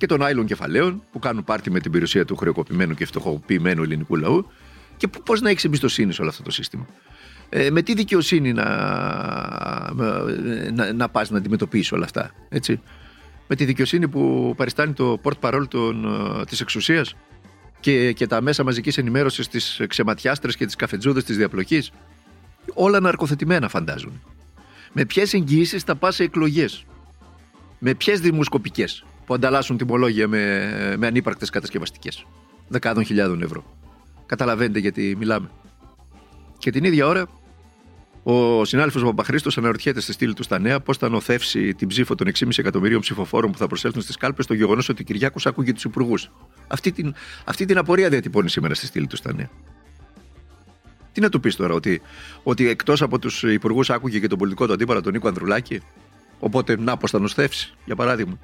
και 0.00 0.06
των 0.06 0.22
άλλων 0.22 0.46
κεφαλαίων 0.46 1.02
που 1.12 1.18
κάνουν 1.18 1.44
πάρτι 1.44 1.70
με 1.70 1.80
την 1.80 1.90
περιουσία 1.90 2.24
του 2.24 2.36
χρεοκοπημένου 2.36 2.94
και 2.94 3.06
φτωχοποιημένου 3.06 3.82
ελληνικού 3.82 4.16
λαού 4.16 4.46
και 4.96 5.08
πώς 5.24 5.40
να 5.40 5.50
έχεις 5.50 5.64
εμπιστοσύνη 5.64 6.12
σε 6.12 6.20
όλο 6.20 6.30
αυτό 6.30 6.42
το 6.42 6.50
σύστημα. 6.50 6.86
Ε, 7.48 7.70
με 7.70 7.82
τι 7.82 7.94
δικαιοσύνη 7.94 8.52
να, 8.52 8.64
να, 10.72 10.92
να 10.92 11.08
πας 11.08 11.30
να 11.30 11.38
αντιμετωπίσεις 11.38 11.92
όλα 11.92 12.04
αυτά. 12.04 12.30
Έτσι; 12.48 12.80
Με 13.48 13.56
τη 13.56 13.64
δικαιοσύνη 13.64 14.08
που 14.08 14.54
παριστάνει 14.56 14.92
το 14.92 15.18
πορτ 15.22 15.38
παρόλ 15.38 15.66
ε, 15.74 16.44
της 16.44 16.60
εξουσίας 16.60 17.14
και, 17.80 18.12
και 18.12 18.26
τα 18.26 18.40
μέσα 18.40 18.64
μαζικής 18.64 18.98
ενημέρωσης 18.98 19.48
της 19.48 19.80
ξεματιάστρες 19.88 20.56
και 20.56 20.66
τις 20.66 20.76
καφετζούδες 20.76 21.24
της 21.24 21.36
διαπλοκής. 21.36 21.92
Όλα 22.74 23.00
ναρκοθετημένα 23.00 23.68
φαντάζουν. 23.68 24.22
Με 24.92 25.04
ποιες 25.04 25.34
εγγυήσεις 25.34 25.82
θα 25.82 25.96
πας 25.96 26.14
σε 26.14 26.22
εκλογές; 26.22 26.84
Με 27.78 27.94
ποιες 27.94 28.20
δημοσκοπικές 28.20 29.04
που 29.26 29.34
ανταλλάσσουν 29.34 29.76
τιμολόγια 29.76 30.28
με, 30.28 30.94
με 30.98 31.06
ανύπαρκτες 31.06 31.50
κατασκευαστικές; 31.50 32.26
Δεκάδων 32.68 33.04
χιλιάδων 33.04 33.42
ευρώ. 33.42 33.64
Καταλαβαίνετε 34.26 34.78
γιατί 34.78 35.16
μιλάμε. 35.18 35.50
Και 36.58 36.70
την 36.70 36.84
ίδια 36.84 37.06
ώρα 37.06 37.28
ο 38.22 38.64
συνάδελφο 38.64 39.00
Παπαχρήστος 39.00 39.58
αναρωτιέται 39.58 40.00
στη 40.00 40.12
στήλη 40.12 40.34
του 40.34 40.42
στα 40.42 40.58
νέα 40.58 40.80
πώς 40.80 40.96
θα 40.96 41.08
νοθεύσει 41.08 41.74
την 41.74 41.88
ψήφο 41.88 42.14
των 42.14 42.26
6,5 42.38 42.48
εκατομμυρίων 42.56 43.00
ψηφοφόρων 43.00 43.52
που 43.52 43.58
θα 43.58 43.66
προσέλθουν 43.66 44.02
στις 44.02 44.16
κάλπες 44.16 44.46
το 44.46 44.54
γεγονός 44.54 44.88
ότι 44.88 45.02
ο 45.02 45.04
Κυριάκος 45.04 45.46
άκουγε 45.46 45.72
τους 45.72 45.84
υπουργούς. 45.84 46.30
Αυτή 46.66 46.92
την, 46.92 47.14
αυτή 47.44 47.64
την 47.64 47.78
απορία 47.78 48.08
διατυπώνει 48.08 48.50
σήμερα 48.50 48.74
στη 48.74 48.86
στήλη 48.86 49.06
του 49.06 49.16
στα 49.16 49.32
νέα. 49.34 49.50
Τι 51.20 51.26
να 51.26 51.32
του 51.32 51.40
πεις 51.40 51.56
τώρα, 51.56 51.74
ότι, 51.74 52.00
ότι 52.42 52.68
εκτός 52.68 53.02
από 53.02 53.18
τους 53.18 53.42
υπουργούς 53.42 53.90
άκουγε 53.90 54.18
και 54.18 54.26
τον 54.26 54.38
πολιτικό 54.38 54.66
του 54.66 54.72
αντίπαλο 54.72 55.02
τον 55.02 55.12
Νίκο 55.12 55.28
Ανδρουλάκη; 55.28 55.80
Οπότε 56.38 56.76
να 56.78 56.96
πώ 56.96 57.06
θα 57.06 57.18
νοθεύσει, 57.18 57.74
για 57.84 57.96
παράδειγμα. 57.96 58.38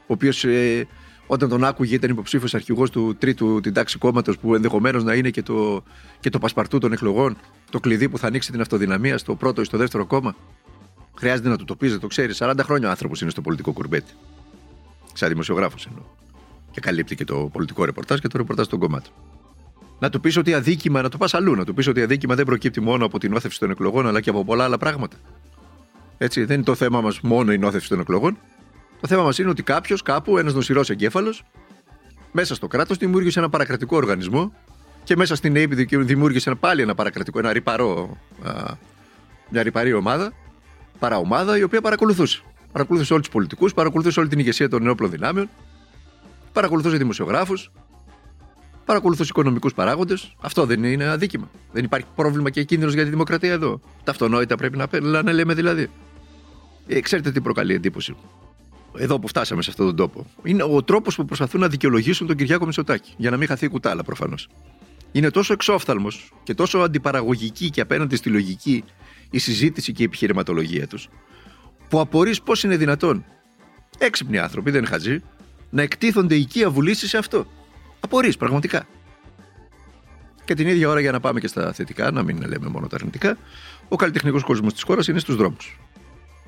Ο 0.00 0.12
οποίος 0.12 0.44
ε, 0.44 0.86
όταν 1.26 1.48
τον 1.48 1.64
άκουγε 1.64 1.94
ήταν 1.94 2.10
υποψήφιος 2.10 2.54
αρχηγός 2.54 2.90
του 2.90 3.16
τρίτου 3.18 3.60
την 3.60 3.72
τάξη 3.72 3.98
κόμματος 3.98 4.38
που 4.38 4.54
ενδεχομένως 4.54 5.04
να 5.04 5.14
είναι 5.14 5.30
και 5.30 5.42
το, 5.42 5.82
και 6.20 6.30
το 6.30 6.38
πασπαρτού 6.38 6.78
των 6.78 6.92
εκλογών, 6.92 7.36
το 7.70 7.80
κλειδί 7.80 8.08
που 8.08 8.18
θα 8.18 8.26
ανοίξει 8.26 8.50
την 8.50 8.60
αυτοδυναμία 8.60 9.18
στο 9.18 9.34
πρώτο 9.34 9.60
ή 9.60 9.64
στο 9.64 9.78
δεύτερο 9.78 10.06
κόμμα; 10.06 10.36
Χρειάζεται 11.18 11.48
να 11.48 11.56
του 11.56 11.64
το 11.64 11.76
πεις, 11.76 11.90
δεν 11.90 12.00
το 12.00 12.06
ξέρεις. 12.06 12.38
40 12.42 12.52
χρόνια 12.62 12.88
ο 12.88 12.90
άνθρωπος 12.90 13.20
είναι 13.20 13.30
στο 13.30 13.40
πολιτικό 13.40 13.72
κουρμπέτι. 13.72 14.12
Σαν 15.12 15.28
δημοσιογράφος 15.28 15.86
εννοώ. 15.86 16.02
Και 16.70 16.80
καλύπτει 16.80 17.14
και 17.14 17.24
το 17.24 17.48
πολιτικό 17.52 17.84
ρεπορτάζ 17.84 18.18
και 18.18 18.28
το 18.28 18.38
ρεπορτάζ 18.38 18.66
των 18.66 18.78
κομμάτων. 18.78 19.12
Να 20.02 20.10
του 20.10 20.20
πεις 20.20 20.36
ότι 20.36 20.54
αδίκημα, 20.54 21.02
να 21.02 21.08
το 21.08 21.16
πας 21.16 21.34
αλλού, 21.34 21.54
να 21.54 21.64
του 21.64 21.74
πεις 21.74 21.86
ότι 21.86 22.02
αδίκημα 22.02 22.34
δεν 22.34 22.44
προκύπτει 22.44 22.80
μόνο 22.80 23.04
από 23.04 23.18
την 23.18 23.34
όθευση 23.34 23.58
των 23.58 23.70
εκλογών, 23.70 24.06
αλλά 24.06 24.20
και 24.20 24.30
από 24.30 24.44
πολλά 24.44 24.64
άλλα 24.64 24.78
πράγματα. 24.78 25.16
Έτσι, 26.18 26.44
δεν 26.44 26.56
είναι 26.56 26.64
το 26.64 26.74
θέμα 26.74 27.00
μας 27.00 27.20
μόνο 27.20 27.52
η 27.52 27.58
νόθευση 27.58 27.88
των 27.88 28.00
εκλογών. 28.00 28.38
Το 29.00 29.06
θέμα 29.08 29.22
μας 29.22 29.38
είναι 29.38 29.48
ότι 29.48 29.62
κάποιος, 29.62 30.02
κάπου, 30.02 30.38
ένας 30.38 30.54
νοσηρός 30.54 30.90
εγκέφαλος, 30.90 31.44
μέσα 32.32 32.54
στο 32.54 32.66
κράτος 32.66 32.96
δημιούργησε 32.96 33.38
ένα 33.38 33.48
παρακρατικό 33.48 33.96
οργανισμό 33.96 34.52
και 35.04 35.16
μέσα 35.16 35.34
στην 35.34 35.56
ΑΕΠ 35.56 35.74
δημιούργησε 35.74 36.54
πάλι 36.54 36.82
ένα 36.82 36.94
παρακρατικό, 36.94 37.38
ένα 37.38 37.52
ρηπαρό, 37.52 38.16
μια 39.48 39.62
ρηπαρή 39.62 39.92
ομάδα, 39.92 40.32
παραομάδα 40.98 41.58
η 41.58 41.62
οποία 41.62 41.80
παρακολουθούσε. 41.80 42.42
Παρακολουθούσε 42.72 43.12
όλους 43.12 43.24
τους 43.24 43.34
πολιτικούς, 43.34 43.74
παρακολουθούσε 43.74 44.20
όλη 44.20 44.28
την 44.28 44.38
ηγεσία 44.38 44.68
των 44.68 44.82
νεόπλων 44.82 45.10
δυνάμεων, 45.10 45.48
παρακολουθούσε 46.52 46.96
δημοσιογράφους, 46.96 47.70
παρακολουθούσε 48.84 49.28
οικονομικούς 49.30 49.74
παράγοντες. 49.74 50.34
Αυτό 50.40 50.66
δεν 50.66 50.84
είναι 50.84 51.08
αδίκημα. 51.08 51.50
Δεν 51.72 51.84
υπάρχει 51.84 52.06
πρόβλημα 52.16 52.50
και 52.50 52.64
κίνδυνος 52.64 52.94
για 52.94 53.04
τη 53.04 53.10
δημοκρατία 53.10 53.52
εδώ. 53.52 53.80
Ταυτονόητα 54.04 54.56
πρέπει 54.56 54.76
να, 54.76 55.22
να 55.22 55.32
λέμε 55.32 55.54
δηλαδή. 55.54 55.90
Ε, 56.86 57.00
ξέρετε 57.00 57.30
τι 57.30 57.40
προκαλεί 57.40 57.74
εντύπωση 57.74 58.16
εδώ 58.98 59.18
που 59.18 59.28
φτάσαμε 59.28 59.62
σε 59.62 59.70
αυτόν 59.70 59.86
τον 59.86 59.96
τόπο. 59.96 60.26
Είναι 60.42 60.62
ο 60.62 60.82
τρόπος 60.82 61.16
που 61.16 61.24
προσπαθούν 61.24 61.60
να 61.60 61.68
δικαιολογήσουν 61.68 62.26
τον 62.26 62.36
Κυριάκο 62.36 62.64
Μητσοτάκη. 62.64 63.14
Για 63.16 63.30
να 63.30 63.36
μην 63.36 63.48
χαθεί 63.48 63.64
η 63.64 63.68
κουτάλα 63.68 64.02
προφανώς. 64.02 64.48
Είναι 65.12 65.30
τόσο 65.30 65.52
εξόφθαλμος 65.52 66.32
και 66.42 66.54
τόσο 66.54 66.78
αντιπαραγωγική 66.78 67.70
και 67.70 67.80
απέναντι 67.80 68.16
στη 68.16 68.28
λογική 68.28 68.84
η 69.30 69.38
συζήτηση 69.38 69.92
και 69.92 70.02
η 70.02 70.04
επιχειρηματολογία 70.04 70.86
τους, 70.86 71.08
που 71.88 72.00
απορρεί 72.00 72.36
πώς 72.44 72.62
είναι 72.62 72.76
δυνατόν 72.76 73.24
έξυπνοι 73.98 74.38
άνθρωποι, 74.38 74.70
δεν 74.70 74.80
είναι 74.80 74.88
χαζοί, 74.88 75.22
να 75.70 75.82
εκτίθονται 75.82 76.34
οικία 76.34 76.70
βουλήσει 76.70 77.08
σε 77.08 77.18
αυτό. 77.18 77.46
Απορρεί, 78.04 78.36
πραγματικά. 78.36 78.86
Και 80.44 80.54
την 80.54 80.68
ίδια 80.68 80.88
ώρα, 80.88 81.00
για 81.00 81.12
να 81.12 81.20
πάμε 81.20 81.40
και 81.40 81.46
στα 81.46 81.72
θετικά, 81.72 82.10
να 82.10 82.22
μην 82.22 82.42
λέμε 82.46 82.68
μόνο 82.68 82.86
τα 82.86 82.96
αρνητικά, 82.96 83.38
ο 83.88 83.96
καλλιτεχνικός 83.96 84.42
κόσμος 84.42 84.72
της 84.72 84.82
χώρας 84.82 85.08
είναι 85.08 85.18
στους 85.18 85.36
δρόμους. 85.36 85.80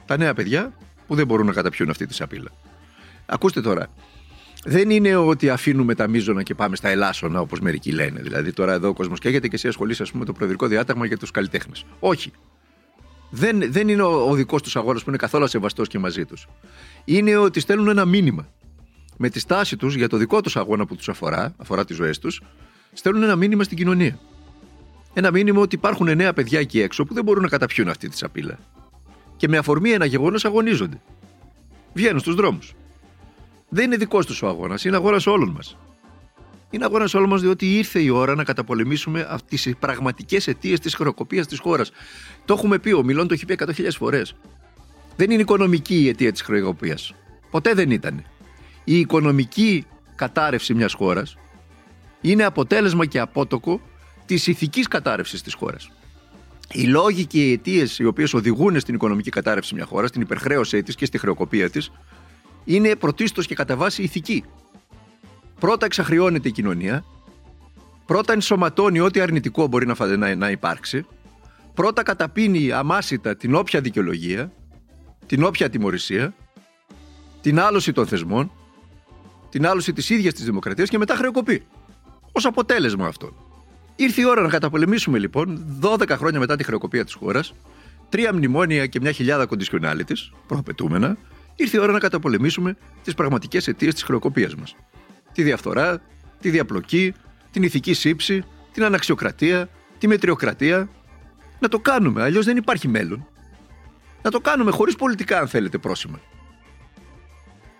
Τα 0.06 0.16
νέα 0.16 0.34
παιδιά 0.34 0.72
που 1.06 1.14
δεν 1.14 1.26
μπορούν 1.26 1.46
να 1.46 1.52
καταπιούν 1.52 1.90
αυτή 1.90 2.06
τη 2.06 2.14
σαπίλα. 2.14 2.50
Ακούστε 3.26 3.60
τώρα. 3.60 3.86
δεν 4.64 4.90
είναι 4.90 5.16
ότι 5.16 5.50
αφήνουμε 5.50 5.94
τα 5.94 6.08
μείζωνα 6.08 6.42
και 6.42 6.54
πάμε 6.54 6.76
στα 6.76 6.88
ελάσσονα, 6.88 7.40
όπως 7.40 7.60
μερικοί 7.60 7.92
λένε. 7.92 8.20
Δηλαδή, 8.20 8.52
τώρα 8.52 8.72
εδώ 8.72 8.88
ο 8.88 8.92
κόσμος 8.92 9.18
καίγεται 9.18 9.48
και 9.48 9.54
εσύ 9.54 9.68
ασχολείσαι, 9.68 10.02
ας 10.02 10.10
πούμε, 10.10 10.20
με 10.20 10.26
το 10.26 10.32
προεδρικό 10.32 10.66
διάταγμα 10.66 11.06
για 11.06 11.18
τους 11.18 11.30
καλλιτέχνες. 11.30 11.84
Όχι. 12.00 12.32
Δεν, 13.30 13.72
δεν 13.72 13.88
είναι 13.88 14.02
ο, 14.02 14.28
ο 14.30 14.34
δικός 14.34 14.62
τους 14.62 14.76
αγώνας 14.76 15.02
που 15.02 15.08
είναι 15.08 15.18
καθόλου 15.18 15.46
σεβαστό 15.48 15.82
και 15.82 15.98
μαζί 15.98 16.24
τους. 16.24 16.48
Είναι 17.04 17.36
ότι 17.36 17.60
στέλνουν 17.60 17.88
ένα 17.88 18.04
μήνυμα. 18.04 18.48
Με 19.16 19.28
τη 19.28 19.38
στάση 19.38 19.76
τους 19.76 19.94
για 19.94 20.08
το 20.08 20.16
δικό 20.16 20.40
τους 20.40 20.56
αγώνα 20.56 20.86
που 20.86 20.96
τους 20.96 21.08
αφορά, 21.08 21.54
αφορά 21.56 21.84
τις 21.84 21.96
ζωές 21.96 22.18
τους, 22.18 22.42
στέλνουν 22.92 23.22
ένα 23.22 23.36
μήνυμα 23.36 23.62
στην 23.62 23.76
κοινωνία. 23.76 24.18
Ένα 25.14 25.30
μήνυμα 25.30 25.60
ότι 25.60 25.74
υπάρχουν 25.74 26.16
νέα 26.16 26.32
παιδιά 26.32 26.60
εκεί 26.60 26.80
έξω 26.80 27.04
που 27.04 27.14
δεν 27.14 27.24
μπορούν 27.24 27.42
να 27.42 27.48
καταπιούν 27.48 27.88
αυτή 27.88 28.08
τη 28.08 28.16
σαπίλα. 28.16 28.58
Και 29.36 29.48
με 29.48 29.56
αφορμή 29.56 29.90
ένα 29.90 30.04
γεγονός 30.04 30.44
αγωνίζονται. 30.44 31.00
Βγαίνουν 31.92 32.20
στους 32.20 32.34
δρόμους. 32.34 32.74
Δεν 33.68 33.84
είναι 33.84 33.96
δικός 33.96 34.26
τους 34.26 34.42
ο 34.42 34.48
αγώνας, 34.48 34.84
είναι 34.84 34.96
αγώνας 34.96 35.26
όλων 35.26 35.50
μας. 35.50 35.76
Είναι 36.70 36.84
αγώνας 36.84 37.14
όλων 37.14 37.28
μας 37.28 37.40
διότι 37.40 37.76
ήρθε 37.76 38.00
η 38.00 38.08
ώρα 38.08 38.34
να 38.34 38.44
καταπολεμήσουμε 38.44 39.38
τι 39.48 39.74
πραγματικές 39.74 40.48
αιτίες 40.48 40.80
της 40.80 40.94
χρεοκοπίας 40.94 41.46
της 41.46 41.58
χώρας. 41.58 41.90
Το 42.44 42.54
έχουμε 42.54 42.78
πει, 42.78 42.92
ο 42.92 43.02
Μιλόν 43.02 43.28
το 43.28 43.34
έχει 43.34 43.44
πει 43.44 43.52
100.000 43.52 43.96
φορές. 43.96 44.34
Δεν 45.16 45.30
είναι 45.30 45.40
οικονομική 45.42 46.02
η 46.02 46.08
αιτία 46.08 46.32
της 46.32 46.42
χρεοκοπίας. 46.42 47.14
Ποτέ 47.50 47.74
δεν 47.74 47.90
ήταν. 47.90 48.24
Η 48.84 48.98
οικονομική 48.98 49.86
κατάρρευση 50.14 50.74
μιας 50.74 50.92
χώρας 50.92 51.36
είναι 52.20 52.44
αποτέλεσμα 52.44 53.06
και 53.06 53.18
απότοκο 53.18 53.80
της 54.26 54.46
ηθικής 54.46 54.88
κατάρρευσης 54.88 55.42
της 55.42 55.54
χώρας. 55.54 55.90
Οι 56.72 56.82
λόγοι 56.82 57.26
και 57.26 57.48
οι 57.48 57.52
αιτίες 57.52 57.98
οι 57.98 58.04
οποίες 58.04 58.34
οδηγούν 58.34 58.80
στην 58.80 58.94
οικονομική 58.94 59.30
κατάρρευση 59.30 59.74
μιας 59.74 59.88
χώρας, 59.88 60.08
στην 60.08 60.20
υπερχρέωσή 60.20 60.82
της 60.82 60.94
και 60.94 61.06
στη 61.06 61.18
χρεοκοπία 61.18 61.70
της, 61.70 61.90
είναι 62.64 62.96
πρωτίστως 62.96 63.46
και 63.46 63.54
κατά 63.54 63.76
βάση 63.76 64.02
ηθική. 64.02 64.44
Πρώτα 65.60 65.86
εξαχρειώνεται 65.86 66.48
η 66.48 66.52
κοινωνία, 66.52 67.04
πρώτα 68.06 68.32
ενσωματώνει 68.32 69.00
ό,τι 69.00 69.20
αρνητικό 69.20 69.66
μπορεί 69.66 69.86
να, 69.86 70.16
να, 70.16 70.34
να 70.34 70.50
υπάρξει, 70.50 71.06
πρώτα 71.74 72.02
καταπίνει 72.02 72.72
αμάσιτα 72.72 73.36
την 73.36 73.54
όποια 73.54 73.80
δικαιολογία, 73.80 74.52
την 75.26 75.42
όποια 75.42 75.70
τιμωρησία, 75.70 76.34
την 77.40 77.60
άλωση 77.60 77.92
των 77.92 78.06
θεσμών, 78.06 78.50
την 79.54 79.66
άλωση 79.66 79.92
της 79.92 80.10
ίδιας 80.10 80.34
της 80.34 80.44
δημοκρατίας 80.44 80.88
και 80.88 80.98
μετά 80.98 81.14
χρεοκοπεί. 81.14 81.62
Ω 82.22 82.40
αποτέλεσμα 82.42 83.06
αυτών. 83.06 83.34
Ήρθε 83.96 84.20
η 84.20 84.24
ώρα 84.24 84.42
να 84.42 84.48
καταπολεμήσουμε 84.48 85.18
λοιπόν, 85.18 85.78
12 85.80 86.08
χρόνια 86.08 86.38
μετά 86.38 86.56
τη 86.56 86.64
χρεοκοπία 86.64 87.04
της 87.04 87.14
χώρας, 87.14 87.54
τρία 88.08 88.34
μνημόνια 88.34 88.86
και 88.86 89.00
μια 89.00 89.12
χιλιάδα 89.12 89.46
κοντισιονάλη 89.46 90.04
τη, 90.04 90.14
προαπαιτούμενα, 90.46 91.16
ήρθε 91.56 91.76
η 91.76 91.80
ώρα 91.80 91.92
να 91.92 91.98
καταπολεμήσουμε 91.98 92.76
τις 93.02 93.14
πραγματικές 93.14 93.68
αιτίες 93.68 93.94
της 93.94 94.02
χρεοκοπίας 94.02 94.54
μας. 94.54 94.76
Τη 95.32 95.42
διαφθορά, 95.42 96.02
τη 96.40 96.50
διαπλοκή, 96.50 97.14
την 97.50 97.62
ηθική 97.62 97.94
σύψη, 97.94 98.44
την 98.72 98.84
αναξιοκρατία, 98.84 99.68
τη 99.98 100.08
μετριοκρατία. 100.08 100.88
Να 101.58 101.68
το 101.68 101.78
κάνουμε, 101.78 102.22
αλλιώς 102.22 102.44
δεν 102.44 102.56
υπάρχει 102.56 102.88
μέλλον. 102.88 103.26
Να 104.22 104.30
το 104.30 104.40
κάνουμε 104.40 104.70
χωρίς 104.70 104.96
πολιτικά, 104.96 105.38
αν 105.38 105.48
θέλετε, 105.48 105.78
πρόσημα. 105.78 106.20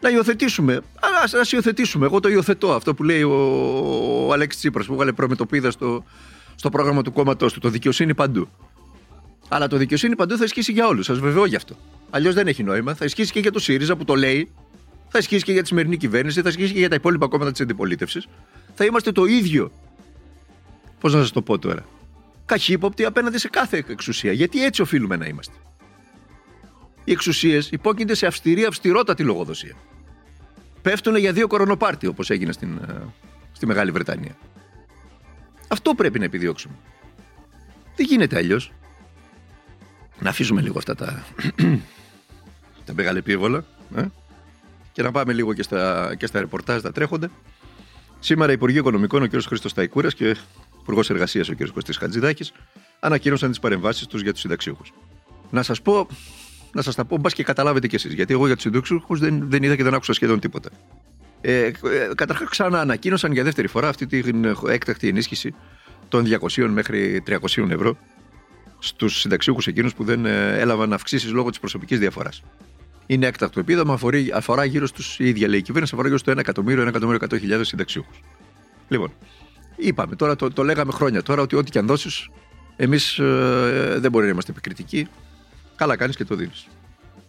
Να 0.05 0.11
υιοθετήσουμε. 0.11 0.75
Α 0.75 1.41
υιοθετήσουμε. 1.53 2.07
Εγώ 2.07 2.21
το 2.21 2.29
υιοθετώ. 2.29 2.73
Αυτό 2.73 2.95
που 2.95 3.03
λέει 3.03 3.23
ο, 3.23 3.33
ο 4.27 4.33
Αλέξης 4.33 4.61
Τσίπρας 4.61 4.87
που 4.87 4.93
έβγαλε 4.93 5.13
προμετωπίδα 5.13 5.71
στο, 5.71 6.05
στο 6.55 6.69
πρόγραμμα 6.71 7.03
του 7.03 7.13
κόμματός 7.13 7.53
του. 7.53 7.61
Το 7.61 7.69
δικαιοσύνη 7.69 8.15
παντού. 8.15 8.49
Αλλά 9.49 9.67
το 9.67 9.77
δικαιοσύνη 9.77 10.17
παντού 10.17 10.37
θα 10.37 10.45
ισχύσει 10.45 10.73
για 10.73 10.87
όλους. 10.87 11.05
Σας 11.05 11.19
βεβαιώ 11.19 11.45
γι' 11.45 11.57
αυτό. 11.57 11.77
Αλλιώς 12.11 12.35
δεν 12.35 12.47
έχει 12.47 12.63
νόημα. 12.63 12.95
Θα 12.95 13.05
ισχύσει 13.05 13.33
και 13.33 13.41
για 13.41 13.53
το 13.53 13.59
ΣΥΡΙΖΑ 13.59 13.97
που 13.97 14.05
το 14.05 14.15
λέει. 14.15 14.51
Θα 15.09 15.19
ισχύσει 15.19 15.45
και 15.45 15.53
για 15.53 15.63
τη 15.63 15.69
σημερινή 15.69 15.97
κυβέρνηση. 15.97 16.43
Θα 16.43 16.49
ισχύσει 16.49 16.73
και 16.73 16.79
για 16.79 16.89
τα 16.89 16.95
υπόλοιπα 16.95 17.29
κόμματα 17.29 17.51
της 17.51 17.61
αντιπολίτευσης. 17.61 18.27
Θα 18.75 18.85
είμαστε 18.85 19.13
το 19.13 19.25
ίδιο. 19.25 19.73
Πώς 21.01 21.15
να 21.15 21.21
σας 21.21 21.31
το 21.31 21.43
πω 21.43 21.59
τώρα. 21.59 21.87
Καχύποπτοι 22.45 23.05
απέναντι 23.05 23.39
σε 23.39 23.49
κάθε 23.49 23.85
εξουσία. 23.89 24.33
Γιατί 24.33 24.65
έτσι 24.65 24.83
οφείλουμε 24.83 25.17
να 25.17 25.27
είμαστε. 25.27 25.55
Οι 27.05 27.13
εξουσίες 27.13 27.71
υπόκεινται 27.71 28.15
σε 28.15 28.27
αυστηρή, 28.27 28.65
αυστηρότατη 28.65 29.23
λογοδοσία. 29.23 29.75
Πέφτουν 30.85 31.17
για 31.17 31.33
δύο 31.33 31.47
κορονοπάρτι 31.47 32.07
όπως 32.07 32.31
έγινε 32.31 32.53
στην, 32.53 32.79
ε, 32.89 33.03
στη 33.53 33.67
Μεγάλη 33.67 33.91
Βρετανία. 33.91 34.37
Αυτό 35.69 35.95
πρέπει 35.95 36.19
να 36.19 36.25
επιδιώξουμε. 36.25 36.75
Δεν 37.97 38.07
γίνεται 38.07 38.37
αλλιώς; 38.37 38.73
Να 40.19 40.31
αφήσουμε 40.31 40.61
λίγο 40.61 40.79
αυτά 40.79 40.95
τα, 40.95 41.25
τα 42.87 42.95
μεγάλα 42.95 43.19
επίβολα 43.19 43.65
ε; 43.97 44.05
και 44.93 45.03
να 45.03 45.11
πάμε 45.11 45.33
λίγο 45.33 45.53
και 45.53 45.63
στα, 45.63 46.15
και 46.15 46.27
στα 46.27 46.41
ρεπορτάζ, 46.41 46.83
τα 46.83 46.93
τρέχονται. 46.93 47.31
Σήμερα 48.21 48.51
οι 48.51 48.55
Υπουργοί 48.55 48.79
Οικονομικών, 48.79 49.23
ο 49.23 49.27
κ. 49.27 49.43
Χρήστος 49.43 49.73
Ταϊκούρα 49.73 50.11
και 50.11 50.37
Υπουργός 50.81 51.11
Εργασίας, 51.11 51.49
ο 51.49 51.55
κ. 51.55 51.69
Κωστής 51.69 51.97
Χατζηδάκης, 51.97 52.53
ανακοίνωσαν 53.01 53.51
τις 53.51 53.59
παρεμβάσεις 53.59 54.07
τους 54.07 54.23
για 54.23 54.33
τους 54.33 54.41
συνταξιούχους. 54.41 54.93
Να 55.51 55.63
σας 55.63 55.83
πω, 55.83 56.07
να 56.75 56.83
σας 56.83 56.95
τα 56.95 57.05
πω, 57.05 57.19
μπας 57.19 57.35
και 57.35 57.43
καταλάβετε 57.43 57.87
κι 57.87 57.95
εσείς. 57.95 58.13
Γιατί 58.13 58.33
εγώ 58.33 58.47
για 58.47 58.55
τους 58.55 58.65
συνταξιούχου 58.65 59.17
δεν, 59.17 59.45
δεν 59.49 59.63
είδα 59.63 59.77
και 59.77 59.83
δεν 59.83 59.95
άκουσα 59.95 60.13
σχεδόν 60.13 60.41
τίποτα. 60.41 60.71
Ε, 61.41 61.65
ε, 61.67 61.73
Καταρχάς, 62.15 62.49
ξανά 62.49 62.81
ανακοίνωσαν 62.81 63.33
για 63.33 63.45
δεύτερη 63.45 63.67
φορά 63.67 63.89
αυτή 63.89 64.07
την 64.07 64.45
έκτακτη 64.69 65.09
ενίσχυση 65.09 65.55
των 66.09 66.25
200 66.57 66.67
μέχρι 66.69 67.23
300 67.27 67.71
ευρώ 67.71 67.97
στους 68.79 69.21
συνταξιούχους 69.21 69.67
εκείνους 69.67 69.95
που 69.95 70.05
δεν 70.05 70.27
ε, 70.27 70.59
έλαβαν 70.59 70.93
αυξήσεις 70.93 71.33
λόγω 71.33 71.51
της 71.51 71.59
προσωπικής 71.59 71.99
διαφοράς. 71.99 72.43
Είναι 73.07 73.27
έκτακτο 73.27 73.61
επίδομα, 73.61 73.99
αφορά 74.35 74.65
γύρω 74.65 74.87
στους. 74.87 75.19
η 75.19 75.29
ίδια 75.29 75.49
λέει 75.49 75.59
η 75.59 75.63
κυβέρνηση, 75.63 75.93
αφορά 75.95 76.09
γύρω 76.09 76.21
στο 76.21 76.33
1 76.33 76.39
εκατομμύριο, 76.39 76.85
1 76.85 76.87
εκατομμύριο 76.87 77.27
100.000 77.31 77.61
συνταξιούχους. 77.63 78.21
Λοιπόν, 78.89 79.13
είπαμε 79.77 80.17
τώρα, 80.17 80.37
το, 80.37 80.51
το 80.51 80.63
λέγαμε 80.63 80.93
χρόνια 80.93 81.23
τώρα, 81.23 81.43
ότι 81.43 81.57
ό,τι 81.57 81.71
και 81.71 81.79
αν 81.79 81.87
δώσεις, 81.87 82.29
εμείς 82.77 83.19
ε, 83.19 83.97
δεν 83.99 84.11
μπορεί 84.11 84.25
να 84.25 84.31
είμαστε 84.31 84.51
επικριτικοί. 84.51 85.09
Καλά 85.77 85.97
κάνεις 85.97 86.17
και 86.17 86.25
το 86.25 86.35
δίνεις. 86.35 86.67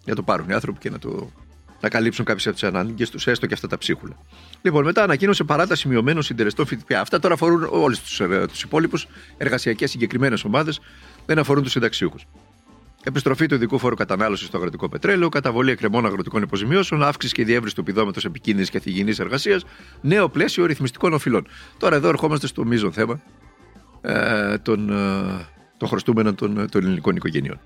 Για 0.04 0.16
το 0.16 0.24
πάρουν 0.24 0.50
οι 0.50 0.54
άνθρωποι 0.54 0.80
και 0.80 0.90
να, 0.90 1.00
το, 1.00 1.32
να 1.82 1.90
καλύψουν 1.90 2.26
κάποιες 2.26 2.46
από 2.48 2.56
τις 2.56 2.64
ανάγκες 2.64 3.10
τους, 3.10 3.28
έστω 3.28 3.46
και 3.46 3.54
αυτά 3.54 3.68
τα 3.68 3.78
ψίχουλα. 3.78 4.16
Λοιπόν, 4.62 4.84
μετά 4.84 5.04
ανακοίνωσε 5.04 5.44
παράταση 5.44 5.88
μειωμένων 5.88 6.24
συντελεστών 6.24 6.66
ΦΠΑ. 6.66 7.00
Αυτά 7.00 7.20
τώρα 7.20 7.34
αφορούν 7.34 7.68
όλους 7.72 8.00
τους 8.00 8.20
ε, 8.20 8.46
υπόλοιπους 8.64 9.08
εργασιακές 9.38 9.92
συγκεκριμένες 9.92 10.44
ομάδες 10.44 10.80
δεν 11.26 11.40
αφορούν 11.40 11.64
τους 11.64 11.72
συνταξιούχους. 11.72 12.26
Επιστροφή 13.04 13.46
του 13.46 13.56
ειδικού 13.56 13.80
φόρου 13.80 13.96
κατανάλωσης 13.96 14.48
στο 14.48 14.58
αγροτικό 14.58 14.90
πετρέλαιο, 14.90 15.30
καταβολή 15.30 15.72
εκκρεμών 15.72 16.06
αγροτικών 16.06 16.42
υποζημιώσεων, 16.42 17.04
αύξηση 17.04 17.34
και 17.34 17.44
διεύρυνση 17.44 17.76
του 17.76 17.82
επιδόματος 17.82 18.26
επικίνδυνης 18.26 18.70
και 18.70 18.80
θηγενή 18.80 19.14
εργασίας, 19.20 19.66
νέο 20.02 20.30
πλαίσιο 20.30 20.66
ρυθμιστικών 20.66 21.14
οφειλών. 21.14 21.48
Τώρα 21.78 21.96
εδώ 21.96 22.08
ερχόμαστε 22.08 22.48
στο 22.48 22.66
μείζον 22.66 22.92
θέμα 22.92 23.22
ε, 24.02 24.58
των, 24.58 24.90
ε, 24.90 25.46
των 25.78 25.88
χρωστούμενων 25.88 26.36
των, 26.36 26.70
των 26.70 26.84
ελληνικών 26.84 27.16
οικογενειών. 27.16 27.60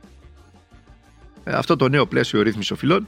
Ε, 1.44 1.52
αυτό 1.52 1.76
το 1.76 1.90
νέο 1.90 2.06
πλαίσιο 2.06 2.42
ρύθμιση 2.42 2.74
οφειλών 2.74 3.08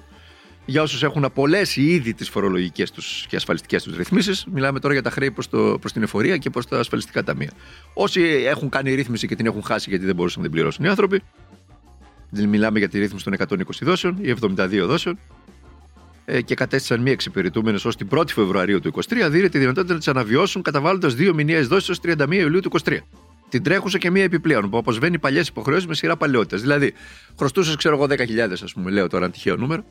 για 0.65 0.81
όσους 0.81 1.03
έχουν 1.03 1.23
απολέσει 1.23 1.81
ήδη 1.81 2.13
τις 2.13 2.29
φορολογικές 2.29 2.91
τους 2.91 3.25
και 3.29 3.35
ασφαλιστικές 3.35 3.83
τους 3.83 3.97
ρυθμίσεις, 3.97 4.45
μιλάμε 4.51 4.79
τώρα 4.79 4.93
για 4.93 5.03
τα 5.03 5.09
χρέη 5.09 5.31
προς 5.31 5.91
την 5.93 6.03
εφορία 6.03 6.38
και 6.38 6.50
προς 6.50 6.67
τα 6.67 6.79
ασφαλιστικά 6.79 7.23
ταμεία. 7.23 7.51
Όσοι 7.93 8.21
έχουν 8.47 8.69
κάνει 8.69 8.93
ρύθμιση 8.93 9.27
και 9.27 9.35
την 9.35 9.45
έχουν 9.45 9.63
χάσει 9.63 9.89
γιατί 9.89 10.05
δεν 10.05 10.15
μπορούσαν 10.15 10.41
να 10.41 10.47
την 10.47 10.55
πληρώσουν 10.55 10.85
οι 10.85 10.88
άνθρωποι, 10.88 11.21
μιλάμε 12.31 12.79
για 12.79 12.89
τη 12.89 13.00
ρύθμιση 13.00 13.23
των 13.23 13.33
120 13.38 13.63
δόσεων 13.81 14.17
ή 14.21 14.33
72 14.41 14.85
δόσεων, 14.85 15.19
ε, 16.25 16.41
και 16.41 16.55
κατέστησαν 16.55 17.01
μη 17.01 17.11
εξυπηρετούμενες 17.11 17.85
ως 17.85 17.95
την 17.95 18.07
1η 18.11 18.29
Φεβρουαρίου 18.33 18.79
του 18.79 18.91
2023, 18.91 19.29
δίνει 19.29 19.50
τη 19.50 19.57
δυνατότητα 19.57 19.93
να 19.93 20.00
τις 20.00 20.07
αναβιώσουν 20.07 20.61
καταβάλλοντας 20.61 21.15
δύο 21.15 21.33
μηνιαίες 21.33 21.67
δόσεις 21.67 21.89
ως 21.89 22.00
31 22.00 22.31
Ιουλίου 22.31 22.59
του 22.59 22.71
2023. 22.83 22.97
Την 23.51 23.63
τρέχουσα 23.63 23.98
και 23.98 24.12
μία 24.12 24.24
επιπλέον, 24.24 24.70
που 24.70 24.77
αποσβαίνει 24.77 25.20
παλιές 25.20 25.48
υποχρεώσεις 25.48 25.88
με 25.88 25.96
σειρά 25.96 26.17
παλαιότητα. 26.17 26.58
Δηλαδή, 26.58 26.93
χρωστούσες, 27.38 27.75
ξέρω 27.75 27.96
εγώ, 27.96 28.05
10.000, 28.05 28.62
ας 28.63 28.74
πούμε, 28.74 28.91
λέω 28.91 29.08
τώρα 29.08 29.24
ένα 29.24 29.34
τυχαίο 29.34 29.55
νούμερο, 29.55 29.84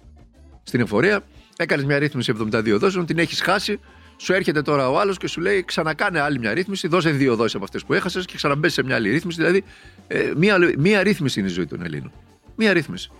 στην 0.62 0.80
εφορία, 0.80 1.20
έκανες 1.56 1.84
μια 1.84 1.98
ρύθμιση 1.98 2.34
72 2.52 2.78
δόσεων, 2.78 3.06
την 3.06 3.18
έχεις 3.18 3.40
χάσει, 3.40 3.80
σου 4.16 4.32
έρχεται 4.32 4.62
τώρα 4.62 4.90
ο 4.90 4.98
άλλος 4.98 5.16
και 5.18 5.26
σου 5.26 5.40
λέει 5.40 5.64
ξανακάνε 5.64 6.20
άλλη 6.20 6.38
μια 6.38 6.54
ρύθμιση, 6.54 6.88
δώσε 6.88 7.10
δύο 7.10 7.36
δόσεις 7.36 7.54
από 7.54 7.64
αυτές 7.64 7.84
που 7.84 7.94
έχασες 7.94 8.24
και 8.24 8.36
ξαναμπέσει 8.36 8.74
σε 8.74 8.82
μια 8.82 8.94
άλλη 8.94 9.10
ρύθμιση. 9.10 9.36
Δηλαδή, 9.36 9.64
ε, 10.06 10.32
μια, 10.36 10.58
μια 10.78 11.02
ρύθμιση 11.02 11.40
είναι 11.40 11.48
η 11.48 11.52
ζωή 11.52 11.66
των 11.66 11.82
Ελλήνων. 11.82 12.12
Μια 12.56 12.72
ρύθμιση. 12.72 13.10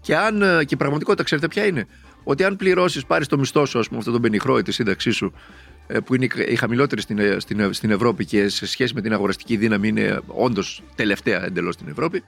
Και, 0.00 0.16
αν, 0.16 0.42
ε, 0.42 0.64
και 0.64 0.74
η 0.74 0.76
πραγματικότητα, 0.76 1.24
ξέρετε 1.24 1.48
ποια 1.48 1.66
είναι, 1.66 1.86
ότι 2.24 2.44
αν 2.44 2.56
πληρώσεις, 2.56 3.06
πάρεις 3.06 3.26
το 3.26 3.38
μισθό 3.38 3.64
σου, 3.64 3.78
ας 3.78 3.86
πούμε, 3.86 3.98
αυτό 3.98 4.10
τον 4.10 4.20
πενιχρό 4.20 4.58
ή 4.58 4.62
τη 4.62 4.72
σύνταξή 4.72 5.10
σου, 5.10 5.32
ε, 5.34 5.65
που 6.04 6.14
είναι 6.14 6.28
η 6.48 6.56
χαμηλότερη 6.56 7.00
στην, 7.00 7.18
ε, 7.18 7.36
στην, 7.38 7.72
στην 7.72 7.90
Ευρώπη 7.90 8.24
και 8.24 8.48
σε 8.48 8.66
σχέση 8.66 8.94
με 8.94 9.00
την 9.00 9.12
αγοραστική 9.12 9.56
δύναμη 9.56 9.88
είναι 9.88 10.20
όντως 10.26 10.82
τελευταία 10.94 11.44
εντελώς 11.44 11.74
στην 11.74 11.88
Ευρώπη. 11.88 12.22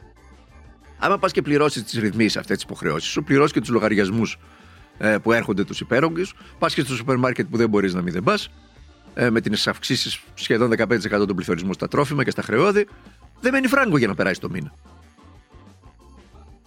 Άμα 0.98 1.18
πας 1.18 1.32
και 1.32 1.42
πληρώσεις 1.42 1.82
τις 1.82 2.00
ρυθμίσεις 2.00 2.36
αυτές 2.36 2.56
τις 2.56 2.64
υποχρεώσεις 2.64 3.10
σου, 3.10 3.24
πληρώσεις 3.24 3.52
και 3.52 3.60
τους 3.60 3.68
λογαριασμούς 3.68 4.38
ε, 4.98 5.16
που 5.22 5.32
έρχονται 5.32 5.64
τους 5.64 5.80
υπέρογκου, 5.80 6.22
πας 6.58 6.74
και 6.74 6.80
στο 6.80 6.94
σούπερ 6.94 7.16
μάρκετ 7.16 7.46
που 7.50 7.56
δεν 7.56 7.68
μπορείς 7.68 7.94
να 7.94 8.02
μην 8.02 8.12
δεν 8.12 8.22
πας, 8.22 8.50
ε, 9.14 9.30
με 9.30 9.40
τις 9.40 9.66
αυξήσεις 9.66 10.20
σχεδόν 10.34 10.70
15% 10.70 11.26
των 11.26 11.36
πληθωρισμού 11.36 11.72
στα 11.72 11.88
τρόφιμα 11.88 12.24
και 12.24 12.30
στα 12.30 12.42
χρεώδη, 12.42 12.88
δεν 13.40 13.52
μένει 13.52 13.66
φράγκο 13.66 13.98
για 13.98 14.06
να 14.06 14.14
περάσει 14.14 14.40
το 14.40 14.50
μήνα. 14.50 14.72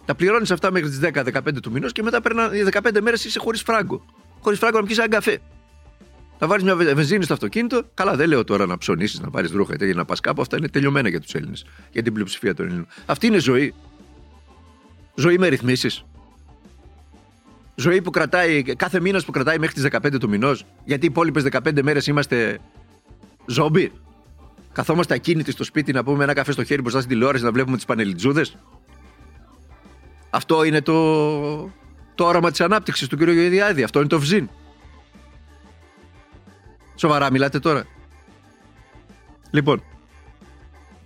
Τα 0.04 0.14
πληρώνεις 0.14 0.50
αυτά 0.50 0.70
μέχρι 0.70 0.88
τις 0.88 0.98
10-15 0.98 1.60
του 1.62 1.70
μηνός 1.70 1.92
και 1.92 2.02
μετά 2.02 2.20
περνά, 2.20 2.50
15 2.70 3.00
μέρες 3.00 3.24
είσαι 3.24 3.38
χωρίς 3.38 3.62
φράγκο. 3.62 4.04
Χωρίς 4.40 4.58
φράγκο 4.58 4.80
να 4.80 4.86
πιεις 4.86 4.98
ένα 4.98 5.08
καφέ. 5.08 5.40
Να 6.42 6.48
βάλεις 6.48 6.64
μια 6.64 6.76
βε- 6.76 6.94
βενζίνη 6.94 7.24
στο 7.24 7.32
αυτοκίνητο. 7.32 7.82
Καλά, 7.94 8.16
δεν 8.16 8.28
λέω 8.28 8.44
τώρα 8.44 8.66
να 8.66 8.78
ψωνίσεις, 8.78 9.20
να 9.20 9.30
πάρει 9.30 9.48
ρούχα 9.52 9.74
ή 9.80 9.92
να 9.92 10.04
πας 10.04 10.20
κάπου. 10.20 10.40
Αυτά 10.40 10.56
είναι 10.56 10.68
τελειωμένα 10.68 11.08
για 11.08 11.20
τους 11.20 11.34
Έλληνες. 11.34 11.64
Για 11.92 12.02
την 12.02 12.12
πλειοψηφία 12.12 12.54
των 12.54 12.66
Ελλήνων. 12.66 12.86
Αυτή 13.06 13.26
είναι 13.26 13.38
ζωή. 13.38 13.74
Ζωή 15.14 15.38
με 15.38 15.48
ρυθμίσεις. 15.48 16.04
Ζωή 17.74 18.02
που 18.02 18.10
κρατάει, 18.10 18.62
κάθε 18.62 19.00
μήνας 19.00 19.24
που 19.24 19.30
κρατάει 19.30 19.58
μέχρι 19.58 19.74
τις 19.74 19.82
15 19.82 20.18
του 20.18 20.28
μηνός. 20.28 20.64
Γιατί 20.84 21.04
οι 21.04 21.08
υπόλοιπες 21.10 21.42
15 21.42 21.82
μέρες 21.82 22.06
είμαστε 22.06 22.58
ζόμπι. 23.46 23.92
Καθόμαστε 24.72 25.14
ακίνητοι 25.14 25.50
στο 25.50 25.64
σπίτι 25.64 25.92
να 25.92 26.04
πούμε 26.04 26.24
ένα 26.24 26.32
καφέ 26.32 26.52
στο 26.52 26.64
χέρι 26.64 26.80
μπροστά 26.80 26.98
στην 27.00 27.10
τηλεόραση 27.12 27.44
να 27.44 27.52
βλέπουμε 27.52 27.76
τις 27.76 27.84
πανελιτζούδε. 27.84 28.44
Αυτό 30.30 30.64
είναι 30.64 30.80
το, 30.80 30.94
το 32.14 32.24
όραμα 32.24 32.50
της 32.50 32.60
ανάπτυξης 32.60 33.08
του 33.08 33.16
κ. 33.16 33.20
Γεωργιάδη. 33.22 33.82
Αυτό 33.82 33.98
είναι 33.98 34.08
το 34.08 34.20
βζίν. 34.20 34.48
Σοβαρά 36.94 37.30
μιλάτε 37.30 37.58
τώρα. 37.58 37.84
Λοιπόν, 39.50 39.82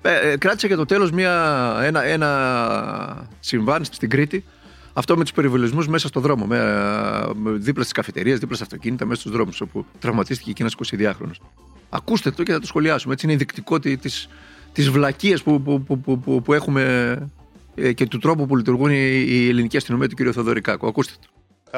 ε, 0.03 0.31
ε, 0.31 0.37
κράτησα 0.37 0.67
για 0.67 0.77
το 0.77 0.85
τέλος 0.85 1.11
μια, 1.11 1.77
ένα, 1.83 2.05
ένα 2.05 3.29
συμβάν 3.41 3.85
στην 3.85 4.11
Κρήτη 4.11 4.45
αυτό 4.93 5.17
με 5.17 5.23
τους 5.23 5.33
περιβολισμούς 5.33 5.89
μέσα 5.89 6.09
στο 6.09 6.21
δρόμο, 6.21 6.47
με, 6.47 6.59
με, 7.35 7.51
δίπλα 7.51 7.83
στις 7.83 7.95
καφετερίε, 7.95 8.35
δίπλα 8.35 8.57
στα 8.57 8.65
αυτοκίνητα, 8.65 9.07
μέσα 9.07 9.21
στους 9.21 9.33
δρόμους, 9.33 9.61
όπου 9.61 9.87
τραυματίστηκε 9.99 10.53
και 10.53 10.63
ένας 10.63 10.75
22χρονο. 10.93 11.31
Ακούστε 11.91 12.31
το 12.31 12.43
και 12.43 12.53
θα 12.53 12.61
το 12.61 12.67
σχολιάσουμε. 12.67 13.13
Έτσι 13.13 13.25
είναι 13.25 13.35
ενδεικτικό 13.35 13.79
της 13.79 14.29
της 14.77 14.91
βλακείας 14.91 15.43
που, 15.43 15.63
που, 15.63 15.83
που, 15.83 16.01
που, 16.01 16.19
που, 16.19 16.43
που 16.43 16.53
έχουμε 16.53 17.17
ε, 17.75 17.93
και 17.93 18.07
του 18.07 18.19
τρόπου 18.19 18.47
που 18.47 18.57
λειτουργούν 18.57 18.91
η, 18.91 19.25
η 19.27 19.49
ελληνική 19.49 19.77
αστυνομία 19.77 20.09
του 20.09 20.15
κ. 20.15 20.29
Θοδωρικάκου. 20.33 20.87
Ακούστε 20.87 21.13
το. 21.21 21.29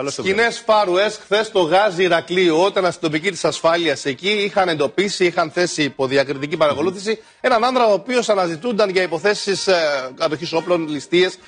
Σκηνές 0.07 0.63
Φάρου 0.67 0.97
Έσ 0.97 1.19
χθες 1.23 1.47
στο 1.47 1.61
γάζι 1.61 2.03
Ηρακλείου, 2.03 2.57
όταν 2.61 2.85
αστυνομικοί 2.87 3.31
της 3.31 3.45
ασφάλειας 3.45 4.05
εκεί 4.05 4.29
είχαν 4.31 4.69
εντοπίσει, 4.69 5.25
είχαν 5.25 5.51
θέσει 5.51 5.83
υπό 5.83 6.07
διακριτική 6.07 6.57
παρακολούθηση 6.57 7.19
έναν 7.41 7.65
άνδρα 7.65 7.87
ο 7.87 7.93
οποίος 7.93 8.29
αναζητούνταν 8.29 8.91
για 8.91 9.03
υποθέσεις 9.03 9.67
ε, 9.67 10.11
κατοχής 10.17 10.53
όπλων, 10.53 10.89
ληστείες. 10.89 11.39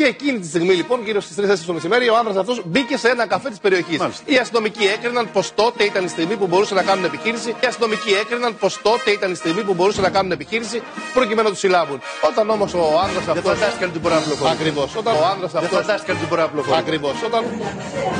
Και 0.00 0.06
εκείνη 0.06 0.38
τη 0.38 0.46
στιγμή, 0.46 0.74
λοιπόν, 0.74 0.98
γύρω 1.04 1.20
στις 1.20 1.36
3 1.36 1.66
το 1.66 1.72
μεσημέρι, 1.72 2.08
ο 2.08 2.16
άνδρας 2.16 2.36
αυτός 2.36 2.62
μπήκε 2.66 2.96
σε 2.96 3.08
ένα 3.08 3.26
καφέ 3.26 3.48
της 3.48 3.58
περιοχής. 3.58 4.00
Οι 4.24 4.36
αστυνομικοί 4.36 4.84
έκριναν 4.96 5.28
πως 5.32 5.54
τότε 5.54 5.84
ήταν 5.84 6.04
η 6.04 6.08
στιγμή 6.08 6.36
που 6.36 6.46
μπορούσαν 6.46 6.76
να 6.76 6.82
κάνουν 6.82 7.04
επιχείρηση. 7.04 7.48
Οι 7.48 7.66
αστυνομικοί 7.66 8.12
έκριναν 8.22 8.56
πως 8.58 8.72
τότε 8.82 9.10
ήταν 9.10 9.32
η 9.32 9.34
στιγμή 9.34 9.62
που 9.62 9.74
μπορούσαν 9.74 10.02
να 10.02 10.10
κάνουν 10.10 10.32
επιχείρηση 10.32 10.82
προκειμένου 11.12 11.42
να 11.42 11.50
τους 11.50 11.58
συλλάβουν. 11.58 12.00
Όταν 12.30 12.50
όμως 12.50 12.74
ο 12.74 12.82
άνδρας 13.04 13.28
αυτό. 13.28 13.32
Δεν 13.32 13.42
φαντάστηκε 13.42 13.84
ότι 13.84 13.98
μπορεί 13.98 14.14
να 14.14 14.20
πλοκώσει. 14.20 14.52
Ακριβώς. 14.52 14.96
Όταν 14.96 15.14
ο 15.14 15.24
άνδρας 15.32 15.54
αυτό. 15.54 15.68
Δεν 15.68 15.78
φαντάστηκε 15.80 16.12
ότι 16.12 16.24
μπορεί 16.28 16.40
να 16.40 16.48
πλοκώσει. 16.48 16.78
Ακριβώς. 16.78 17.14
Όταν. 17.28 17.42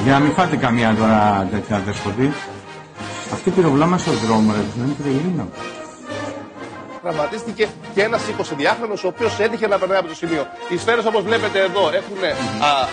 Για 0.04 0.12
να 0.12 0.20
μην 0.24 0.32
φάτε 0.32 0.56
καμία 0.56 0.94
τώρα 0.98 1.48
τέτοια 1.50 1.82
δεσποτή. 1.86 2.32
Αυτή 3.32 3.50
πήρε 3.50 3.66
βλάμα 3.66 3.98
στον 3.98 4.14
δρόμο, 4.24 4.52
ρε, 4.52 4.62
δεν 4.76 4.86
είναι 4.86 5.18
Ελληνό. 5.18 5.48
Τραυματίστηκε 7.02 7.68
και 7.94 8.02
ένας 8.02 8.22
22χρονο 8.38 8.96
ο 9.04 9.06
οποίος 9.06 9.38
έτυχε 9.38 9.66
να 9.66 9.78
περνάει 9.78 9.98
από 9.98 10.08
το 10.08 10.14
σημείο. 10.14 10.46
Οι 10.68 10.76
σφαίρες 10.76 11.04
όπως 11.06 11.22
βλέπετε 11.22 11.60
εδώ 11.60 11.90
έχουν 11.94 12.16
α, 12.24 12.88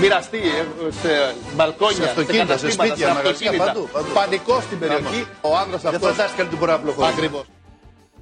μοιραστεί 0.00 0.36
ε, 0.38 0.90
σε 1.02 1.34
μπαλκόνια, 1.56 1.94
Σε 1.96 2.02
αυτοκίνητα, 2.02 2.44
σε 2.44 2.66
καταστήματα, 2.66 2.86
σπίτια, 2.94 3.08
μαγαζιά, 3.14 3.30
αυτοκίνητα. 3.30 3.64
παντού, 3.64 3.88
παντού. 3.92 4.06
Πανικό 4.14 4.60
στην 4.60 4.78
περιοχή. 4.78 5.24
Ο 5.40 5.56
άνδρας 5.56 5.84
αυτός. 5.84 6.00
Δεν 6.00 6.10
φαντάστηκε 6.10 6.42
ότι 6.42 6.56
μπορεί 6.56 6.70
να 6.70 6.78
πλοκώσει. 6.78 7.10
Ακριβώς. 7.12 7.44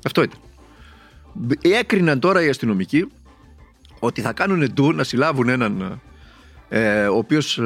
Αυτό 0.07 0.23
ήταν. 0.23 0.39
Μπ- 1.33 1.65
Έκριναν 1.67 2.21
τώρα 2.21 2.45
οι 2.45 2.49
αστυνομικοί 2.49 3.09
ότι 3.99 4.21
θα 4.21 4.33
κάνουν 4.33 4.73
ντου 4.73 4.93
να 4.93 5.05
συλλάβουν 5.05 5.49
έναν 5.49 6.01
ε, 6.69 7.07
ο 7.07 7.17
οποίος 7.17 7.61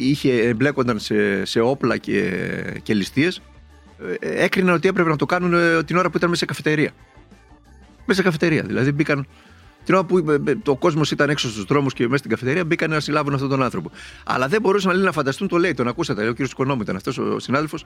είχε 0.00 0.32
εμπλέκονταν 0.42 0.98
σε, 0.98 1.44
σε 1.44 1.60
όπλα 1.60 1.96
και, 1.96 2.30
και 2.82 2.94
ληστείες 2.94 3.36
ε, 3.36 3.40
έκριναν 4.20 4.74
ότι 4.74 4.88
έπρεπε 4.88 5.08
να 5.08 5.16
το 5.16 5.26
κάνουν 5.26 5.54
ε, 5.54 5.82
την 5.84 5.96
ώρα 5.96 6.10
που 6.10 6.16
ήταν 6.16 6.28
μέσα 6.28 6.40
σε 6.40 6.46
καφετερία. 6.46 6.90
Μέσα 8.06 8.20
σε 8.20 8.22
καφετερία. 8.22 8.62
Δηλαδή 8.62 8.92
μπήκαν. 8.92 9.26
Την 9.84 9.94
ώρα 9.94 10.04
που 10.04 10.18
ε, 10.18 10.34
ε, 10.46 10.56
το 10.56 10.76
κόσμος 10.76 11.10
ήταν 11.10 11.30
έξω 11.30 11.50
στους 11.50 11.64
δρόμους 11.64 11.94
και 11.94 12.04
μέσα 12.04 12.16
στην 12.16 12.30
καφετερία, 12.30 12.64
μπήκαν 12.64 12.90
να 12.90 13.00
συλλάβουν 13.00 13.34
αυτόν 13.34 13.48
τον 13.48 13.62
άνθρωπο. 13.62 13.90
Αλλά 14.24 14.48
δεν 14.48 14.60
μπορούσαν 14.60 14.94
λέει, 14.94 15.04
να 15.04 15.12
φανταστούν, 15.12 15.48
το 15.48 15.56
λέει, 15.56 15.74
τον 15.74 15.88
ακούσατε, 15.88 16.20
λέει, 16.20 16.30
ο 16.30 16.32
κύριος 16.32 16.50
Οικονόμου 16.50 16.82
ήταν 16.82 16.96
αυτός 16.96 17.18
ο 17.18 17.38
συνάδελφος, 17.38 17.84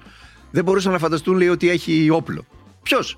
δεν 0.50 0.64
μπορούσαν 0.64 0.92
να 0.92 0.98
φανταστούν 0.98 1.37
λέει, 1.37 1.48
ότι 1.48 1.68
έχει 1.68 2.11
όπλο. 2.11 2.46
Ποιος; 2.83 3.16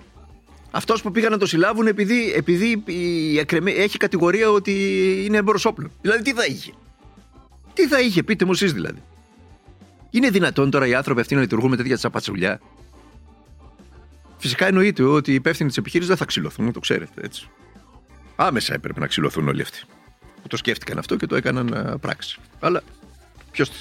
Αυτός 0.70 1.02
που 1.02 1.10
πήγαν 1.10 1.30
να 1.30 1.38
το 1.38 1.46
συλλάβουν 1.46 1.86
επειδή, 1.86 2.32
επειδή 2.36 2.82
η 2.86 3.38
εκρεμέ- 3.38 3.78
έχει 3.78 3.96
κατηγορία 3.96 4.50
ότι 4.50 4.72
είναι 5.26 5.36
έμπορο 5.36 5.58
όπλων. 5.64 5.90
Δηλαδή 6.00 6.22
τι 6.22 6.32
θα 6.32 6.44
είχε; 6.44 6.72
Τι 7.72 7.86
θα 7.86 8.00
είχε, 8.00 8.22
πείτε 8.22 8.44
μου 8.44 8.52
εσείς 8.52 8.72
δηλαδή. 8.72 9.02
Είναι 10.10 10.30
δυνατόν 10.30 10.70
τώρα 10.70 10.86
οι 10.86 10.94
άνθρωποι 10.94 11.20
αυτοί 11.20 11.34
να 11.34 11.40
λειτουργούν 11.40 11.70
με 11.70 11.76
τέτοια 11.76 11.96
τσαπατσουλιά; 11.96 12.60
Φυσικά 14.48 14.66
εννοείται 14.66 15.02
ότι 15.02 15.30
οι 15.30 15.34
υπεύθυνοι 15.34 15.68
της 15.68 15.78
επιχείρησης 15.78 16.08
δεν 16.08 16.18
θα 16.18 16.24
ξυλωθούν, 16.24 16.72
το 16.72 16.80
ξέρετε 16.80 17.20
έτσι. 17.22 17.48
Άμεσα 18.36 18.74
έπρεπε 18.74 19.00
να 19.00 19.06
ξυλωθούν 19.06 19.48
όλοι 19.48 19.62
αυτοί. 19.62 19.80
Που 20.42 20.48
το 20.48 20.56
σκέφτηκαν 20.56 20.98
αυτό 20.98 21.16
και 21.16 21.26
το 21.26 21.36
έκαναν 21.36 21.74
α, 21.74 21.98
πράξη. 21.98 22.38
Αλλά 22.60 22.82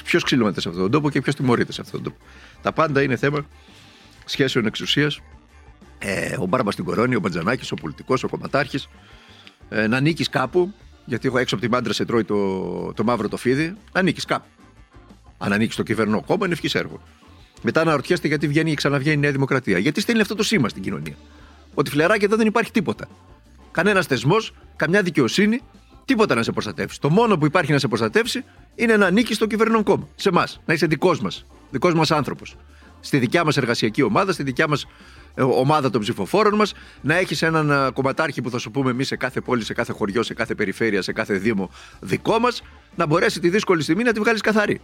ποιος 0.04 0.24
ξυλώνεται 0.24 0.62
σε 0.62 0.68
αυτόν 0.68 0.84
τον 0.84 0.92
τόπο 0.92 1.10
και 1.10 1.22
ποιος 1.22 1.36
τιμωρείται 1.36 1.72
σε 1.72 1.82
αυτόν 1.82 2.04
τον 2.04 2.12
τόπο. 2.12 2.26
Τα 2.62 2.74
πάντα 2.74 3.02
είναι 3.02 3.16
θέμα 3.16 3.46
σχέσεων 4.26 4.66
εξουσίας. 4.66 5.20
Ε, 6.00 6.36
ο 6.40 6.46
Μπάρμπας 6.46 6.74
στην 6.74 6.86
Κορώνη, 6.86 7.16
ο 7.16 7.20
Μπατζανάκης, 7.20 7.72
ο 7.72 7.76
πολιτικός, 7.76 8.24
ο 8.24 8.28
κομματάρχης. 8.28 8.88
Ε, 9.70 9.88
να 9.88 10.00
νίκεις 10.00 10.30
κάπου, 10.30 10.74
γιατί 11.06 11.28
εγώ 11.28 11.38
έξω 11.38 11.56
από 11.56 11.64
την 11.64 11.74
πάντρα 11.74 11.94
σε 11.94 12.06
τρώει 12.06 12.24
το, 12.24 12.94
το 12.94 13.04
μαύρο 13.04 13.30
το 13.30 13.38
φίδι. 13.38 13.76
Να 13.94 14.02
νίκεις 14.02 14.26
κάπου. 14.26 14.48
Αν 15.38 15.54
ανήκεις 15.54 15.74
στο 15.74 15.84
κυβερνό 15.84 16.24
κόμμα, 16.24 16.46
είναι 16.46 16.54
ευχής 16.54 16.76
έργο. 16.76 17.02
Μετά 17.62 17.82
αναρωτιέστε 17.82 18.28
γιατί 18.28 18.48
βγαίνει 18.48 18.70
και 18.70 18.76
ξαναβγαίνει 18.76 19.16
η 19.16 19.20
Νέα 19.20 19.32
Δημοκρατία. 19.32 19.78
Γιατί 19.78 20.02
στέλνει 20.02 20.22
αυτό 20.22 20.36
το 20.36 20.44
σήμα 20.44 20.70
στην 20.70 20.82
κοινωνία. 20.82 21.16
Ότι 21.74 21.90
φλεράκι 21.90 22.26
εδώ 22.26 22.36
δεν 22.36 22.48
υπάρχει 22.48 22.72
τίποτα. 22.72 23.08
Κανένας 23.72 24.06
θεσμός, 24.06 24.54
καμιά 24.76 25.02
δικαιοσύνη, 25.02 25.62
τίποτα 26.06 26.36
να 26.36 26.44
σε 26.44 26.52
προστατεύσει. 26.52 27.02
Το 27.02 27.10
μόνο 27.10 27.38
που 27.38 27.46
υπάρχει 27.46 27.72
να 27.72 27.80
σε 27.80 27.88
προστατεύσει 27.88 28.44
είναι 28.76 28.98
να 28.98 29.06
ανήκεις 29.06 29.36
στο 29.36 29.46
κυβερνόν 29.46 29.84
κόμμα. 29.84 30.08
Σε 30.16 30.30
εμάς. 30.30 30.62
Να 30.66 30.74
είσαι 30.74 30.86
δικός 30.86 31.20
μας. 31.20 31.46
Δικός 31.72 31.94
μας 31.94 32.12
άνθρωπος. 32.12 32.56
Στη 33.00 33.18
δικιά 33.18 33.44
μας 33.44 33.58
εργασιακή 33.58 34.02
ομάδα, 34.02 34.32
στη 34.32 34.44
δικιά 34.44 34.68
μας 34.68 34.86
ομάδα 35.36 35.90
των 35.90 36.02
ψηφοφόρων 36.02 36.56
μας, 36.56 36.74
να 37.02 37.16
έχεις 37.16 37.42
έναν 37.42 37.72
α, 37.72 37.92
κομματάρχη 37.92 38.42
που 38.42 38.50
θα 38.50 38.58
σου 38.58 38.72
πούμε 38.72 38.90
εμεί 38.90 39.04
σε 39.04 39.16
κάθε 39.16 39.42
πόλη, 39.42 39.64
σε 39.64 39.74
κάθε 39.74 39.92
χωριό, 39.92 40.24
σε 40.24 40.34
κάθε 40.34 40.56
περιφέρεια, 40.56 41.02
σε 41.02 41.12
κάθε 41.12 41.34
δήμο 41.34 41.70
δικό 42.00 42.40
μας, 42.40 42.62
να 42.96 43.06
μπορέσει 43.06 43.40
τη 43.40 43.50
δύσκολη 43.50 43.82
στιγμή 43.82 44.04
να 44.04 44.12
τη 44.12 44.20
βγάλεις 44.20 44.42
καθαρή. 44.42 44.82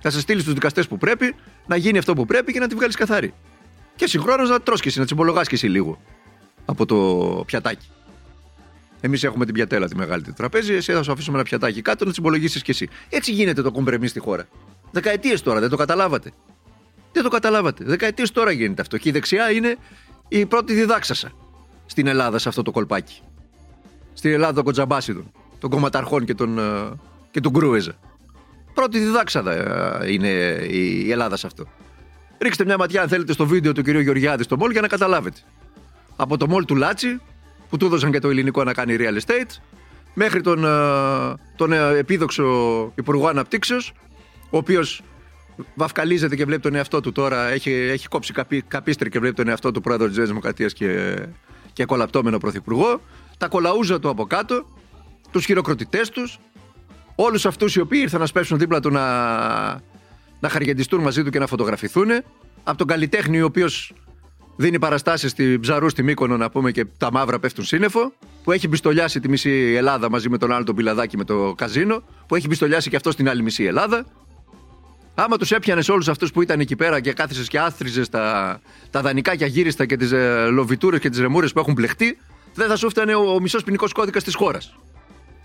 Θα 0.00 0.10
σε 0.10 0.20
στείλει 0.20 0.40
στους 0.40 0.54
δικαστές 0.54 0.88
που 0.88 0.98
πρέπει, 0.98 1.34
να 1.66 1.76
γίνει 1.76 1.98
αυτό 1.98 2.14
που 2.14 2.24
πρέπει 2.24 2.52
και 2.52 2.58
να 2.58 2.66
τη 2.66 2.74
βγάλεις 2.74 2.96
καθαρή. 2.96 3.34
Και 3.96 4.06
συγχρόνως 4.06 4.48
να 4.48 4.60
τρως 4.60 4.80
και 4.80 4.88
εσύ, 4.88 4.98
να 4.98 5.04
τσιμπολογάς 5.04 5.48
και 5.48 5.54
εσύ 5.54 5.66
λίγο 5.66 6.00
από 6.64 6.86
το 6.86 6.96
πιατάκι. 7.46 7.86
Εμείς 9.00 9.24
έχουμε 9.24 9.44
την 9.44 9.54
πιατέλα 9.54 9.88
τη 9.88 9.96
μεγάλη 9.96 10.22
τη 10.22 10.32
τραπέζι, 10.32 10.74
εσύ 10.74 10.92
θα 10.92 11.02
σου 11.02 11.12
αφήσουμε 11.12 11.36
ένα 11.36 11.44
πιατάκι 11.44 11.82
κάτω 11.82 12.04
να 12.04 12.10
τσιμπολογήσεις 12.10 12.62
κι 12.62 12.70
εσύ. 12.70 12.88
Έτσι 13.08 13.32
γίνεται 13.32 13.62
το 13.62 13.70
κομπρεμί 13.70 14.06
στη 14.06 14.20
χώρα. 14.20 14.48
Δεκαετίες 14.90 15.42
τώρα, 15.42 15.60
δεν 15.60 15.68
το 15.68 15.76
καταλάβατε. 15.76 16.32
Δεν 17.12 17.22
το 17.22 17.28
καταλάβατε. 17.28 17.84
Δεκαετίες 17.84 18.30
τώρα 18.30 18.50
γίνεται 18.50 18.82
αυτό. 18.82 18.98
Και 18.98 19.08
η 19.08 19.12
δεξιά 19.12 19.50
είναι 19.50 19.76
η 20.28 20.46
πρώτη 20.46 20.74
διδάξασα 20.74 21.32
στην 21.86 22.06
Ελλάδα 22.06 22.38
σε 22.38 22.48
αυτό 22.48 22.62
το 22.62 22.70
κολπάκι. 22.70 23.20
Στην 24.12 24.32
Ελλάδα 24.32 24.52
των 24.52 24.64
κοντζαμπάσιδων, 24.64 25.32
των 25.58 25.70
κομματαρχών 25.70 26.24
και 26.24 26.34
των, 26.34 26.58
ε, 26.58 26.62
και 27.30 27.40
του 27.40 27.50
Γκρούεζα. 27.50 27.98
Πρώτη 28.76 28.98
διδάξαδα 28.98 29.52
ε, 30.02 30.12
είναι 30.12 30.28
η 30.70 31.10
Ελλάδα 31.10 31.36
σε 31.36 31.46
αυτό. 31.46 31.64
Ρίξτε 32.38 32.64
μια 32.64 32.76
ματιά 32.78 33.02
αν 33.02 33.08
θέλετε 33.08 33.32
στο 33.32 33.46
βίντεο 33.46 33.72
του 33.72 33.82
κυρίου 33.82 34.00
Γεωργιάδη 34.00 34.42
στο 34.42 34.56
μόλ 34.56 34.70
για 34.70 34.80
να 34.80 34.88
καταλάβετε. 34.88 35.40
Από 36.16 36.36
το 36.36 36.48
μόλ 36.48 36.64
του 36.64 36.76
Λάτσι, 36.76 37.20
που 37.68 37.76
του 37.76 37.86
έδωσαν 37.86 38.12
και 38.12 38.18
το 38.18 38.28
ελληνικό 38.28 38.64
να 38.64 38.72
κάνει 38.72 38.96
real 38.98 39.20
estate, 39.20 39.60
μέχρι 40.14 40.40
τον, 40.40 40.64
ε, 40.64 40.68
τον 41.56 41.72
ε, 41.72 41.88
επίδοξο 41.98 42.44
Υπουργό 42.94 43.26
Αναπτύξεως, 43.28 43.92
ο 44.50 44.56
οποίος 44.56 45.02
βαφκαλίζεται 45.74 46.36
και 46.36 46.44
βλέπει 46.44 46.62
τον 46.62 46.74
εαυτό 46.74 47.00
του 47.00 47.12
τώρα, 47.12 47.48
έχει, 47.48 47.70
έχει 47.70 48.08
κόψει 48.08 48.32
καπί, 48.32 48.62
καπίστρι 48.62 49.10
και 49.10 49.18
βλέπει 49.18 49.34
τον 49.34 49.48
εαυτό 49.48 49.70
του 49.70 49.80
πρόεδρο 49.80 50.08
της 50.08 50.28
Δημοκρατίας 50.28 50.72
και, 50.72 51.18
και 51.72 51.84
κολαπτώμενο 51.84 52.38
πρωθυπουργό, 52.38 53.00
τα 53.38 53.48
κολαούζα 53.48 53.98
του 54.00 54.08
από 54.08 54.26
κάτω, 54.26 54.66
τους 55.30 55.44
χειροκροτητές 55.44 56.10
τους, 56.10 56.38
όλους 57.16 57.46
αυτούς 57.46 57.74
οι 57.74 57.80
οποίοι 57.80 58.00
ήρθαν 58.02 58.20
να 58.20 58.26
σπέσουν 58.26 58.58
δίπλα 58.58 58.80
του 58.80 58.90
να, 58.90 59.02
να 60.40 60.48
χαριεντιστούν 60.48 61.00
μαζί 61.00 61.22
του 61.22 61.30
και 61.30 61.38
να 61.38 61.46
φωτογραφηθούν, 61.46 62.08
από 62.64 62.78
τον 62.78 62.86
καλλιτέχνη 62.86 63.40
ο 63.40 63.44
οποίος 63.44 63.92
δίνει 64.56 64.78
παραστάσεις 64.78 65.30
στη 65.30 65.58
Ψαρού, 65.60 65.88
στη 65.88 66.02
Μύκονο 66.02 66.36
να 66.36 66.50
πούμε 66.50 66.70
και 66.70 66.84
τα 66.98 67.12
μαύρα 67.12 67.38
πέφτουν 67.38 67.64
σύννεφο, 67.64 68.12
που 68.42 68.52
έχει 68.52 68.68
μπιστολιάσει 68.68 69.20
τη 69.20 69.28
μισή 69.28 69.74
Ελλάδα 69.76 70.10
μαζί 70.10 70.28
με 70.28 70.38
τον 70.38 70.52
άλλο 70.52 70.64
τον 70.64 70.74
πιλαδάκι 70.74 71.16
με 71.16 71.24
το 71.24 71.54
καζίνο, 71.56 72.02
που 72.26 72.34
έχει 72.34 72.46
μπιστολιάσει 72.46 72.90
και 72.90 72.96
αυτό 72.96 73.10
στην 73.10 73.28
άλλη 73.28 73.42
μισή 73.42 73.64
Ελλάδα. 73.64 74.06
Άμα 75.14 75.36
τους 75.36 75.50
έπιανες 75.50 75.88
όλους 75.88 76.08
αυτούς 76.08 76.32
που 76.32 76.42
ήταν 76.42 76.60
εκεί 76.60 76.76
πέρα 76.76 77.00
και 77.00 77.12
κάθισες 77.12 77.48
και 77.48 77.58
άθριζε 77.58 78.08
τα, 78.08 78.60
τα 78.90 79.00
δανεικά 79.00 79.36
και 79.36 79.44
αγύριστα 79.44 79.86
και 79.86 79.96
τις 79.96 80.12
ε, 80.12 80.46
λοβιτούρες 80.50 81.00
και 81.00 81.10
τις 81.10 81.18
ρεμούρες 81.18 81.52
που 81.52 81.58
έχουν 81.58 81.74
πλεχτεί, 81.74 82.18
δεν 82.54 82.68
θα 82.68 82.76
σου 82.76 82.86
έφτανε 82.86 83.14
ο, 83.14 83.34
ο 83.34 83.40
μισός 83.40 83.64
ποινικός 83.64 83.92
κώδικας 83.92 84.24
της 84.24 84.34
χώρας. 84.34 84.76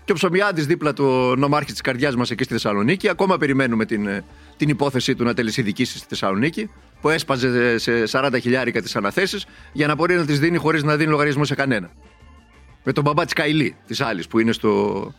Και 0.04 0.12
ο 0.12 0.14
Ψωμιάδη 0.14 0.62
δίπλα 0.62 0.92
του 0.92 1.34
νομάρχη 1.36 1.72
της 1.72 1.80
καρδιάς 1.80 2.16
μας 2.16 2.30
εκεί 2.30 2.44
στη 2.44 2.52
Θεσσαλονίκη. 2.52 3.08
Ακόμα 3.08 3.38
περιμένουμε 3.38 3.84
την, 3.84 4.06
ε, 4.06 4.24
την 4.56 4.68
υπόθεσή 4.68 5.14
του 5.14 5.24
να 5.24 5.34
τελεσει 5.34 5.62
διοικήσει 5.62 5.98
στη 5.98 6.06
Θεσσαλονίκη. 6.08 6.70
Που 7.00 7.08
έσπαζε 7.08 7.78
σε 7.78 8.06
40 8.06 8.38
χιλιάρικα 8.40 8.82
τις 8.82 8.96
αναθέσεις 8.96 9.46
για 9.72 9.86
να 9.86 9.94
μπορεί 9.94 10.14
να 10.14 10.24
τις 10.24 10.38
δίνει 10.38 10.56
χωρίς 10.56 10.82
να 10.82 10.96
δίνει 10.96 11.10
λογαριασμό 11.10 11.44
σε 11.44 11.54
κανένα. 11.54 11.90
Με 12.84 12.92
τον 12.92 13.04
μπαμπά 13.04 13.24
της 13.24 13.32
Καηλή 13.32 13.76
της 13.86 14.00
άλλης 14.00 14.26
που 14.26 14.38
είναι 14.38 14.52
στο, 14.52 15.14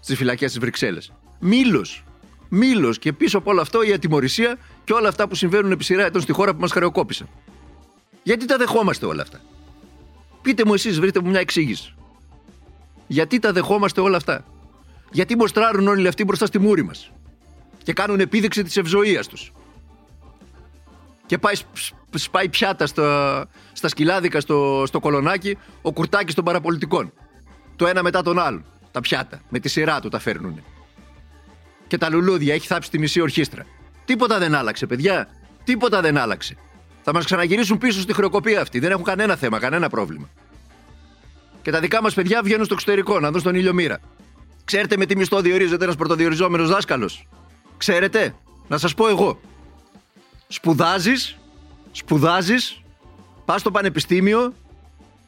στις 0.00 0.16
φυλακές 0.16 0.50
της 0.50 0.60
Βρυξέλλες. 0.60 1.12
Μήλος. 1.38 2.04
Μήλος. 2.48 2.98
Και 2.98 3.12
πίσω 3.12 3.38
από 3.38 3.50
όλο 3.50 3.60
αυτό 3.60 3.82
η 3.82 3.92
ατιμορρησία 3.92 4.58
και 4.84 4.92
όλα 4.92 5.08
αυτά 5.08 5.28
που 5.28 5.34
συμβαίνουν 5.34 5.70
επί 5.70 5.84
σειρά 5.84 6.04
ετών 6.04 6.20
στη 6.20 6.32
χώρα 6.32 6.54
που 6.54 6.60
μας 6.60 6.72
χρεοκόπησαν. 6.72 7.28
Γιατί 8.22 8.46
τα 8.46 8.56
δεχόμαστε 8.56 9.06
όλα 9.06 9.22
αυτά; 9.22 9.40
Πείτε 10.42 10.64
μου 10.64 10.74
εσείς, 10.74 11.00
βρείτε 11.00 11.20
μου 11.20 11.28
μια 11.30 11.40
εξήγηση. 11.40 11.94
Γιατί 13.08 13.38
τα 13.38 13.52
δεχόμαστε 13.52 14.00
όλα 14.00 14.16
αυτά; 14.16 14.44
Γιατί 15.10 15.36
μοστράρουν 15.36 15.88
όλοι 15.88 16.08
αυτοί 16.08 16.24
μπροστά 16.24 16.46
στη 16.46 16.58
μούρη 16.58 16.84
μας; 16.84 17.12
Και 17.82 17.92
κάνουν 17.92 18.20
επίδειξη 18.20 18.62
της 18.62 18.76
ευζοίας 18.76 19.26
τους; 19.26 19.52
Και 21.26 21.38
πάει, 21.38 21.54
σπάει 22.14 22.48
πιάτα 22.48 22.86
στα, 22.86 23.46
στα 23.72 23.88
σκυλάδικα 23.88 24.40
στο, 24.40 24.82
στο 24.86 25.00
κολονάκι 25.00 25.58
ο 25.82 25.92
κουρτάκι 25.92 26.34
των 26.34 26.44
παραπολιτικών. 26.44 27.12
Το 27.76 27.86
ένα 27.86 28.02
μετά 28.02 28.22
τον 28.22 28.38
άλλον. 28.38 28.64
Τα 28.90 29.00
πιάτα. 29.00 29.40
Με 29.48 29.58
τη 29.58 29.68
σειρά 29.68 30.00
του 30.00 30.08
τα 30.08 30.18
φέρνουνε. 30.18 30.62
Και 31.86 31.98
τα 31.98 32.10
λουλούδια 32.10 32.54
έχει 32.54 32.66
θάψει 32.66 32.90
τη 32.90 32.98
μισή 32.98 33.20
ορχήστρα. 33.20 33.66
Τίποτα 34.04 34.38
δεν 34.38 34.54
άλλαξε, 34.54 34.86
παιδιά. 34.86 35.28
Τίποτα 35.64 36.00
δεν 36.00 36.18
άλλαξε. 36.18 36.56
Θα 37.02 37.12
μας 37.12 37.24
ξαναγυρίσουν 37.24 37.78
πίσω 37.78 38.00
στη 38.00 38.12
χρεοκοπία 38.12 38.60
αυτή. 38.60 38.78
Δεν 38.78 38.90
έχουν 38.90 39.04
κανένα 39.04 39.36
θέμα, 39.36 39.58
κανένα 39.58 39.88
πρόβλημα. 39.88 40.28
Και 41.68 41.74
τα 41.74 41.80
δικά 41.80 42.02
μας 42.02 42.14
παιδιά 42.14 42.40
βγαίνουν 42.44 42.64
στο 42.64 42.74
εξωτερικό 42.74 43.20
να 43.20 43.30
δουν 43.30 43.40
στον 43.40 43.54
ήλιο 43.54 43.72
μοίρα. 43.72 43.98
Ξέρετε 44.64 44.96
με 44.96 45.06
τι 45.06 45.16
μισθό 45.16 45.40
διορίζεται 45.40 45.84
ένας 45.84 45.96
πρωτοδιοριζόμενος 45.96 46.68
δάσκαλος; 46.68 47.28
Ξέρετε, 47.76 48.34
να 48.68 48.78
σας 48.78 48.94
πω 48.94 49.08
εγώ. 49.08 49.40
Σπουδάζεις, 50.48 51.36
σπουδάζεις, 51.92 52.82
πας 53.44 53.60
στο 53.60 53.70
πανεπιστήμιο, 53.70 54.54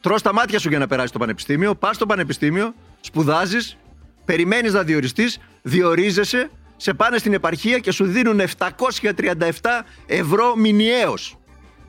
τρώ 0.01 0.19
τα 0.19 0.33
μάτια 0.33 0.59
σου 0.59 0.69
για 0.69 0.79
να 0.79 0.87
περάσεις 0.87 1.11
το 1.11 1.19
πανεπιστήμιο, 1.19 1.75
πας 1.75 1.95
στο 1.95 2.05
πανεπιστήμιο, 2.05 2.73
σπουδάζεις, 3.01 3.77
περιμένεις 4.25 4.73
να 4.73 4.83
διοριστείς, 4.83 5.39
διορίζεσαι, 5.61 6.49
σε 6.77 6.93
πάνε 6.93 7.17
στην 7.17 7.33
επαρχία 7.33 7.79
και 7.79 7.91
σου 7.91 8.05
δίνουν 8.05 8.39
737 8.39 9.85
ευρώ 10.05 10.55
μηνιαίως. 10.55 11.37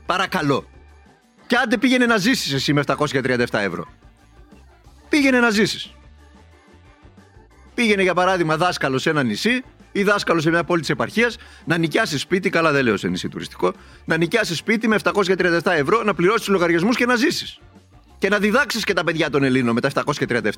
Παρακαλώ. 0.07 0.69
Και 1.47 1.57
άντε 1.57 1.79
πήγαινε 1.79 2.07
να 2.07 2.17
ζήσεις 2.17 2.53
εσύ 2.53 2.73
με 2.73 2.81
737 2.81 3.47
ευρώ. 3.51 3.87
Πήγαινε 5.13 5.41
να 5.41 5.51
ζήσεις. 5.51 5.95
Πήγαινε 7.75 8.03
για 8.03 8.15
παράδειγμα 8.15 8.57
δάσκαλο 8.57 8.99
σε 8.99 9.11
ένα 9.11 9.23
νησί 9.23 9.65
ή 9.93 10.03
δάσκαλο 10.03 10.41
σε 10.41 10.51
μια 10.51 10.65
πόλη 10.65 10.81
της 10.81 10.91
επαρχίας 10.91 11.37
να 11.65 11.77
νοικιάσει 11.77 12.19
σπίτι, 12.19 12.51
καλά 12.51 12.73
δεν 12.73 12.85
λέω 12.85 12.97
σε 12.97 13.09
νησί 13.09 13.29
τουριστικό, 13.29 13.73
να 14.05 14.17
νοικιάσει 14.17 14.55
σπίτι 14.55 14.89
με 14.89 14.99
737 15.03 15.61
ευρώ, 15.65 16.03
να 16.03 16.15
πληρώσεις 16.15 16.41
τους 16.41 16.53
λογαριασμούς 16.53 16.97
και 16.97 17.07
να 17.07 17.15
ζήσεις. 17.15 17.59
Και 18.19 18.29
να 18.29 18.39
διδάξεις 18.39 18.85
και 18.85 18.93
τα 18.93 19.05
παιδιά 19.05 19.31
των 19.31 19.43
Ελλήνων 19.43 19.75
με 19.75 19.81
τα 19.81 19.89
737. 19.89 20.51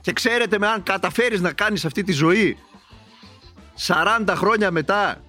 Και 0.00 0.12
ξέρετε 0.12 0.58
με 0.58 0.66
αν 0.66 0.82
καταφέρεις 0.82 1.40
να 1.40 1.52
κάνεις 1.52 1.84
αυτή 1.84 2.02
τη 2.02 2.12
ζωή 2.12 2.58
40 3.86 4.34
χρόνια 4.36 4.70
μετά 4.70 5.20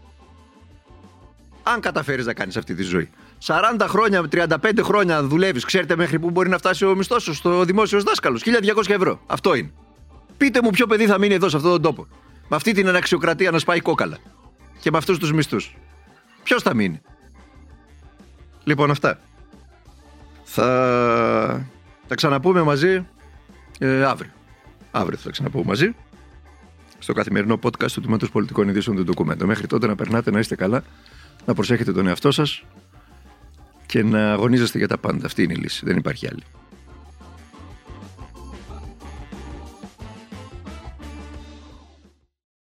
αν 1.68 1.80
καταφέρεις 1.80 2.26
να 2.26 2.34
κάνεις 2.34 2.58
αυτή 2.58 2.76
τη 2.76 2.84
ζωή. 2.84 3.10
40 3.46 3.86
χρόνια, 3.88 4.24
35 4.32 4.80
χρόνια 4.82 5.24
δουλεύεις 5.24 5.66
Ξέρετε 5.66 5.96
μέχρι 5.96 6.20
που 6.20 6.30
μπορεί 6.30 6.50
να 6.50 6.58
φτάσει 6.58 6.86
ο 6.86 6.96
μισθός 6.96 7.24
σου 7.24 7.34
Στο 7.34 7.64
δημόσιος 7.64 8.04
δάσκαλος. 8.04 8.44
1200 8.44 8.94
ευρώ, 8.94 9.20
αυτό 9.26 9.56
είναι. 9.56 9.72
Πείτε 10.38 10.62
μου 10.62 10.70
ποιο 10.70 10.88
παιδί 10.88 11.06
θα 11.06 11.18
μείνει 11.18 11.34
εδώ 11.34 11.50
σε 11.50 11.56
αυτόν 11.56 11.72
τον 11.72 11.82
τόπο. 11.82 12.08
Με 12.48 12.56
αυτή 12.56 12.72
την 12.72 12.88
αναξιοκρατία 12.88 13.52
να 13.52 13.60
σπάει 13.60 13.80
κόκαλα. 13.80 14.18
Και 14.80 14.92
με 14.92 14.98
αυτούς 14.98 15.20
τους 15.20 15.34
μισθούς. 15.34 15.76
Ποιος 16.44 16.62
θα 16.62 16.74
μείνει. 16.74 17.02
Λοιπόν 18.64 18.92
αυτά. 18.92 19.20
Θα 20.44 20.66
τα 22.08 22.16
ξαναπούμε 22.16 22.62
μαζί 22.62 23.08
ε, 23.80 24.04
αύριο. 24.04 24.32
Αύριο 24.92 25.18
θα 25.18 25.24
τα 25.24 25.32
ξαναπούμε 25.32 25.66
μαζί 25.66 25.96
στο 27.00 27.14
καθημερινό 27.14 27.60
podcast 27.64 27.92
του 27.92 28.02
Τμήματος 28.02 28.30
Πολιτικών 28.30 28.68
Ειδήσεων 28.68 28.96
του 28.96 29.04
Ντοκουμέντο. 29.04 29.46
Μέχρι 29.46 29.68
τότε 29.68 29.88
να 29.88 29.96
περνάτε, 29.96 30.32
να 30.32 30.40
είστε 30.40 30.56
καλά, 30.56 30.84
να 31.46 31.54
προσέχετε 31.54 31.92
τον 31.92 32.08
εαυτό 32.08 32.32
σας 32.32 32.64
και 33.86 34.04
να 34.04 34.32
αγωνίζεστε 34.32 34.78
για 34.78 34.88
τα 34.88 34.98
πάντα. 34.98 35.26
Αυτή 35.26 35.44
είναι 35.44 35.54
η 35.54 35.58
λύση. 35.58 35.86
Δεν 35.86 35.98
υπάρχει 35.98 36.28
άλλη. 36.28 36.44